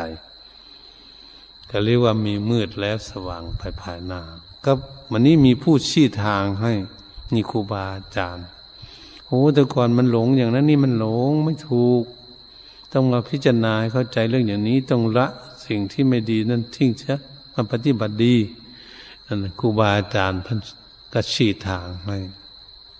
[1.70, 4.22] ก็เรียกว่ามีมืดแล้วสว่างภายภายหน้า
[4.66, 4.72] ก็
[5.12, 6.72] วันนี้มีผู้ชี้ทางให้
[7.34, 8.45] นี่ครูบาอาจารย์
[9.28, 12.03] โอ้แต่ก่อนมันหลงอย่างนั้นนี่มันหลงไม่ถูก
[12.91, 15.28] ต้องมาพิจารณาเข้าใจเรื่องอย่างนี้ต้องละ
[15.66, 17.20] สิ่งที่ไม่ดีนั่นทิ้งเชะ
[17.53, 18.36] มาปฏิบัติดี
[19.26, 20.57] นั่นครูบาอาจารย์พัน
[21.14, 22.18] ก็ชี้ทางให้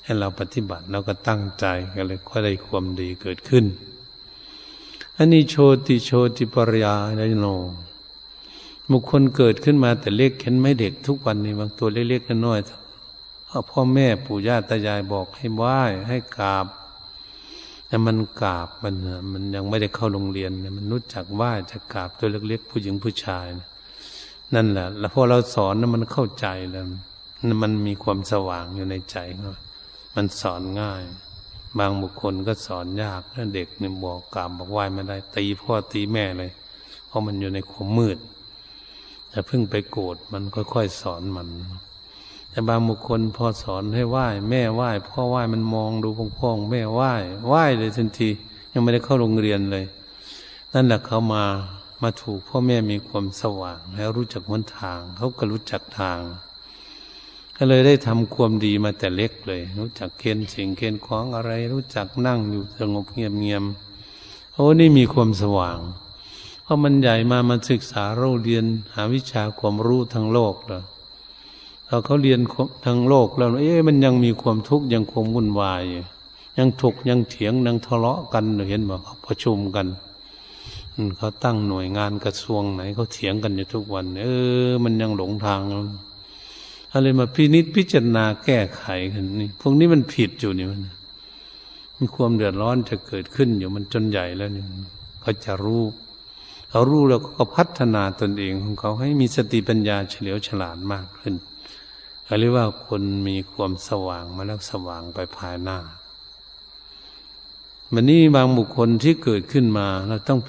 [0.04, 3.66] ให้เราปฏิบัติเราก็ตั้งใจก็เลยค่อยได้ความดีเกิดขึ้น
[5.18, 5.56] อันนี้โช
[5.88, 7.46] ติโชติปริยาไดโน
[8.92, 16.68] บุคคลเกิดขึ้นมาแต่เล็กเห็นไม่เด็กทุกวันนี้บางตัวเล็กๆน้อยๆพ่อแม่ปู่ย่าตายายบอกให้ไหว้ให้กราบ
[17.88, 18.96] แต่มันกราบมัน
[19.32, 23.46] มันยังไม่ได้เข้าโรงเรียนมันรู้จักไหว้จะกราบตัวเล็กๆผู้หญิงผู้ชาย
[24.56, 26.86] นั่นแหละ แล้วพอเราสอนนั้นมันเข้าใจแล้ว
[27.62, 29.54] มันมีความสว่างอยู่ในใจเขา
[30.16, 31.04] มันสอนง่าย
[31.80, 36.52] บางบุคคลก็สอนยากถ้าเด็กเนี่ยบอกกรรมบอกไหว้ไม่ได้ตีพ่อตีแม่เลย
[37.08, 38.18] เพราะมันอยู่ในความมืด
[39.32, 41.50] อย่าเพิ่งไปโกรธมันค่อยๆสอนมัน
[42.52, 46.10] แต่บางบุคคลพอสอนให้ไหว้แม่ไหว้พ่อไหว้มันมองดู
[46.40, 47.14] พ่องๆแม่ไหว้
[47.48, 48.30] ไหว้เลยทันที
[48.74, 49.86] ยังไม่ได้เข้าโรงเรียนเลย
[50.74, 51.44] นั่นแหละเขามา
[52.02, 56.20] มาถูกพ่อแม่มีความสว่าง แล้วรู้จักหนทาง เขาก็รู้จักทาง
[57.58, 63.64] ก็เลยได้ทำความดีมาแต่เล็กเลย รู้จักเค้นสิ่งเค้นคล้องอะไร รู้จักนั่งอยู่สงบเงียบเงียบ
[64.54, 65.80] โอ้นี่มีความสว่าง
[66.72, 68.66] พราะมันใหญ่มามาศึกษาเราเรียน
[68.96, 70.84] หาวิชาความรู้ทั้งโลกแล้ว
[71.88, 72.40] เราเขาเรียน
[72.86, 75.82] ทั้งโลกแล้ว เอ๊ะมันยังมีความทุกข์ยังคงวุ่นวาย
[76.58, 79.88] ยังถกยังเถียงยังทะเลาะกันเห็นบอกเขาประชุมกัน
[81.18, 84.28] เขาตั้งหน่วยงานกระทรวงไหนเขาเถียงกันอยู่ทุกวัน เอ
[84.70, 85.62] อ มันยังหลงทาง
[86.94, 90.82] อะไรมาพินิจพิจารณาแก้ไขกันนี่พวกนี้มันผิดอยู่นี่มัน
[91.98, 94.64] มีความเดือดร้อนจะเกิดขึ้นอยู่มันจนใหญ่แล้วนี่
[95.22, 95.84] เขาจะรู้
[96.70, 101.34] เขารู้แล้วก็พัฒนาตนเองของเขาให้มีสติปัญญาเฉลียวฉลาดมากขึ้น
[102.40, 105.78] เรียกว่าคนมีความสว่างมาแล้วสว่างไปภายหน้า
[107.94, 110.40] วันนี้บางบุคคลที่เกิดขึ้นมา เราต้อง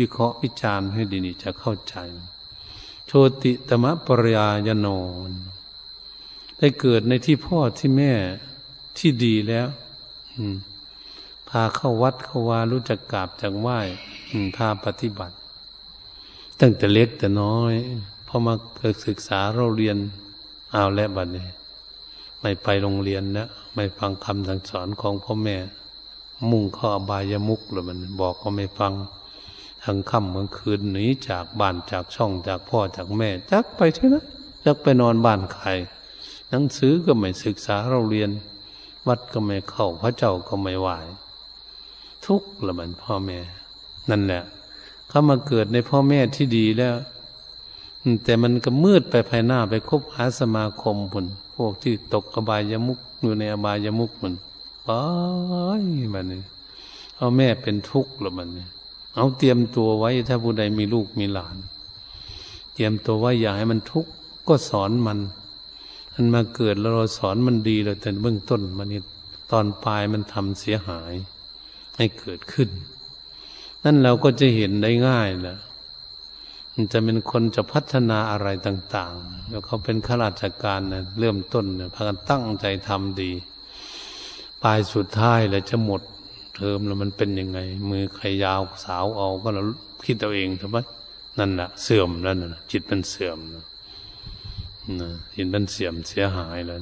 [0.00, 1.96] วิเคราะห์วิจารณ์ให้ดีๆจะเข้าใจ
[3.06, 3.12] โช
[3.42, 4.86] ติตมะปรยายโน
[6.58, 8.12] ได้เกิดในที่พ่อที่แม่
[8.98, 9.66] ที่ดีแล้ว
[11.48, 13.78] พาเข้าวัดเข้าวารู้จักกราบจักไหว้
[14.56, 15.34] พาปฏิบัติ
[16.60, 17.74] ตั้งแต่เล็กแต่น้อย
[18.28, 19.96] พอมาเกิดศึกษาเราเรียน
[20.72, 21.46] เอาแล้วบัดนี้
[22.40, 25.56] ไม่ไปโรงเรียนนะไม่ฟังคำสั่งสอนของพ่อแม่
[26.50, 28.92] มุ่งข้อบายมุกเลยมัน บอกก็ไม่ฟัง
[29.84, 34.16] ทั้งค่ำเมื่อคืนหนีจากบ้านจากช่องจากพ่อจากแม่จักไปใช่ไหม
[34.64, 35.68] จักไปนอนบ้านใคร
[36.50, 38.30] หนังสือก็ไม่ศึกษาเราเรียน
[39.06, 40.88] วัดก็ไม่เข้าพระเจ้าก็ไม่ไหว
[42.24, 43.38] ทุกข์ละมันพ่อแม่
[44.10, 44.42] นั่นแหละ
[45.14, 46.96] เขามาเกิดในพ่อแม่ที่ดีแล้ว
[48.24, 54.34] แต่มันก็มืดไปภายหน้าไปคบหาสมาคมผลพวกที่ตกอบายามุกอยู่ในอบายามุกมัน
[54.84, 54.90] ไป
[56.14, 56.42] มันนี่
[57.16, 58.66] เอาแม่เป็นทุกข์ละมันนี่
[59.14, 61.56] เอาเตรียมตัวไว้ถ้าผู้ใดมีลูกมีหลาน
[62.74, 64.10] เตรียมตัวไว้อย่าให้มันทุกข์
[64.48, 65.18] ก็สอนมัน
[66.14, 69.00] มันมาเกิดแล้วเราสอนมันดีเลยแต่เบื้องต้นมันนี่
[69.50, 71.12] ตอนปลายมันทำเสียหาย
[71.96, 72.70] ให้เกิดขึ้น
[73.84, 75.58] นั่นเราก็จะเห็นได้ง่ายแหละ
[76.74, 83.30] มันจะเป็นคนจะพัฒนาอะไรต่าง ๆ แล้วเขาเป็นข้าราชการนะเริ่มต้นเนี่ยพากันตั้งใจทำดี
[84.62, 86.02] ปลายสุดท้ายแล้วจะหมด
[86.56, 87.58] เทอมแล้วมันเป็นยังไง
[87.90, 89.62] มือใครยาวสาวเอาก็เรา
[90.06, 90.78] คิดเอาเองถูกไหม
[91.38, 93.64] นั่นแหละเสื่อมแล้วนะจิตมันเสื่อมนะ
[95.34, 96.78] เห็นมันเสียมเสียหายแล้ว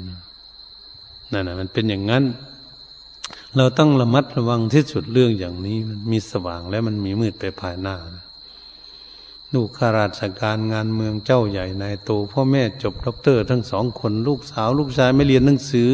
[1.32, 2.24] นั่นนะมันเป็นอย่างนั้น
[3.56, 7.96] เราต้องระมัดระวังที่สุดเรื่องอย่างนี้ มันมีสว่างแล้วมันมีมืดไปภายหน้า
[9.54, 15.88] ลูกข้าราชการงานเมืองเจ้าใหญ่นายโตพ่อแม่จบด็อกเตอร์ทั้งสองคนลูกสาว ลูกชายไม่เรียนหนังสือ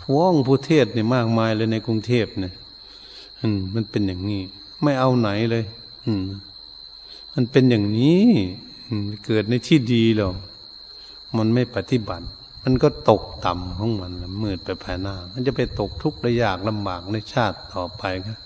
[0.00, 2.52] พ้องผู้เทศเนี่ยมากมายเลยในกรุงเทพเนี่ย
[3.74, 4.42] มันเป็นอย่างนี้
[4.82, 5.64] ไม่เอาไหนเลย
[6.06, 6.26] อืม
[7.34, 8.24] มันเป็นอย่างนี้
[9.24, 10.34] เกิดในที่ดีหรอก
[11.36, 12.26] มันไม่ปฏิบัติ
[12.64, 14.12] มันก็ตกต่ำของมัน
[14.42, 18.38] มืดไปภายหน้า มันจะไปตกทุกข์ระยากลำบากในชาติต่อไปครับ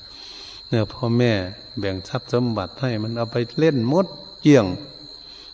[0.69, 1.33] เนี่ยพ่อแม่
[1.79, 4.07] แบ่งทรัพย์สมบัติให้มันเอาไปเล่นมด
[4.43, 4.67] เกี่ยง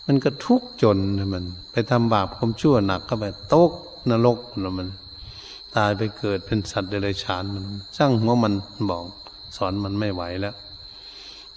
[0.07, 0.99] มันก็ทุกข์จน
[1.35, 3.73] มัน ไปทำบาปความชั่วหนักก็ไปตก
[4.11, 4.89] นรกนะมัน
[5.77, 7.65] ตายไปเกิดเป็นสัตว์เดรัจฉานมัน
[7.97, 8.55] ช่างหัวมัน
[8.91, 9.05] บอก
[9.57, 10.55] สอนมันไม่ไหวแล้ว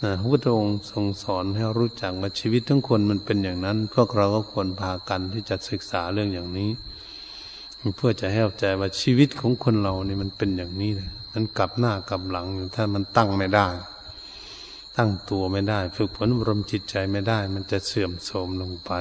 [0.03, 6.69] นะพระพุทธองค์ทรงสอนให้รู้จักว่าชีวิตทั้งคนมันเป็นอย่างนั้น พวกเราก็ควรพากันที่จะศึกษาเรื่องอย่างนี้
[7.95, 13.67] เพื่อจะให้เข้าใจว่าชีวิตของคนเรานี่มันเป็นอย่างนี้นะมันกลับหน้ากลับหลังถ้ามันตั้งไม่ได้
[14.97, 18.91] ตั้งตัวไม่ได้ ฝึกฝนอบรมจิตใจไม่ได้ มันจะเสื่อมโทรมลงไป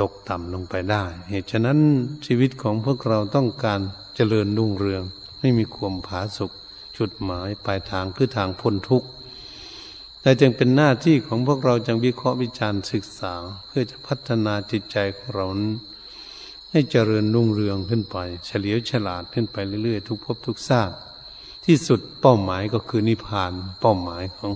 [0.00, 1.78] ตกต่ำลงไปได้ เหตุฉะนั้น
[2.26, 3.80] ชีวิตของพวกเราต้องการ
[4.16, 5.02] เจริญรุ่งเรือง
[5.40, 6.50] ไม่มีความผาสุก
[6.98, 9.08] จุดหมายปลายทางคือทางพ้นทุกข์
[10.20, 13.34] แต่จึงเป็นหน้าที่ของพวกเราจังวิเคราะห์วิจารณ์ศึกษา
[13.66, 15.46] เพื่อจะพัฒนาจิตใจของเรา
[16.72, 18.16] ให้เจริญรุ่งเรืองขึ้นไป
[18.46, 20.96] เฉลียวฉลาดขึ้นไปเรื่อยๆ ทุกภพทุกชาติ
[21.66, 24.52] ที่สุดเป้าหมายก็คือนิพพานเป้าหมายของ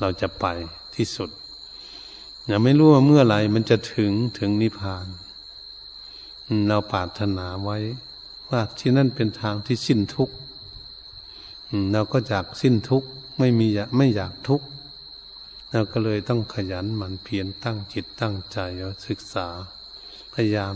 [0.00, 0.46] เราจะไป
[0.96, 1.30] ที่สุด
[2.46, 5.06] อย่าไม่รู้ว่าเมื่อไหร่มันจะถึงถึงนิพพาน
[6.68, 7.78] เราปรารถนาไว้
[8.50, 10.34] ว่าที่นั่นเป็นทางที่สิ้นทุกข์
[11.92, 14.66] เราก็อยากสิ้นทุกข์ไม่มีอยากไม่อยากทุกข์
[15.70, 18.58] เราก็เลยต้องขยันหมั่นเพียรตั้งจิตตั้งใจ
[19.06, 19.48] ศึกษา
[20.32, 20.74] พยายาม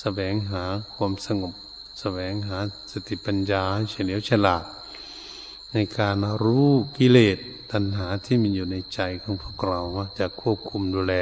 [0.00, 0.62] แสวงหา
[0.94, 1.54] ความสงบ
[2.00, 2.58] แสวงหา
[2.92, 4.64] สติปัญญาเฉลียวฉลาด
[5.72, 6.68] ในการรู้
[6.98, 7.38] กิเลส
[7.72, 11.14] ตัณหาที่มีอยู่ในใจของพวกเราว่าจะควบคุมดูแล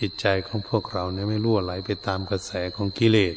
[0.00, 3.36] จิตใจของพวกเราเนี่ยไม่รั่วไหลไปตามกระแสของกิเลส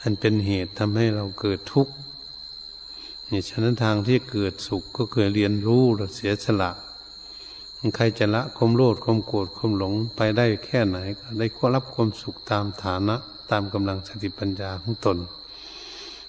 [0.00, 1.92] อันเป็นเหตุทำให้เราเกิดทุกข์
[3.30, 6.70] นี่ฉะนั้นทางที่เกิดสุขก็เกิดเรียนรู้และเสียสละ
[7.96, 13.16] ใครจะละความโลภความโกรธความหลงไปได้แค่ไหนก็ได้ควรับความสุขตามฐานะ
[13.50, 15.18] ตามกำลังสติปัญญาของตน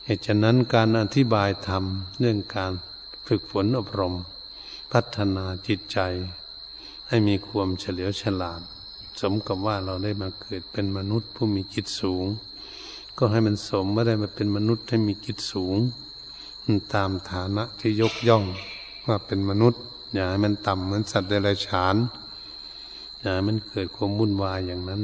[0.06, 1.84] เหตุฉะนั้นการอธิบายธรรม
[2.20, 2.72] เรื่องการ
[3.28, 4.16] ฝึกฝนอบรม
[4.92, 6.00] พัฒนาจิตใจ
[7.08, 8.62] ให้มีความเฉลียวฉลาด
[9.22, 12.26] สมกับว่าเราได้มาเกิดเป็นมนุษย์ผู้มีจิตสูง
[13.18, 15.78] ก็ให้มันสมว่าได้มาเป็นมนุษย์ให้มีจิตสูง
[16.94, 18.44] ตามฐานะที่ยกย่อง
[19.08, 19.82] ว่าเป็นมนุษย์
[20.14, 21.96] อย่าให้มันต่ำเหมือนสัตว์เดรัจฉาน
[23.20, 25.02] อย่าให้มันเกิดความวุ่นวายอย่างนั้น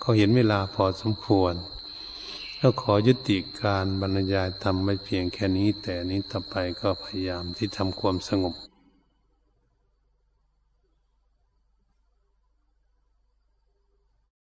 [0.00, 1.54] เขาเห็นเวลาพอสมควร
[2.58, 8.54] แล้วขอยุติการบรรยายทำไม่เพียงแค่นี้ แต่นี้ต่อไปก็พยายามที่ทำความสงบ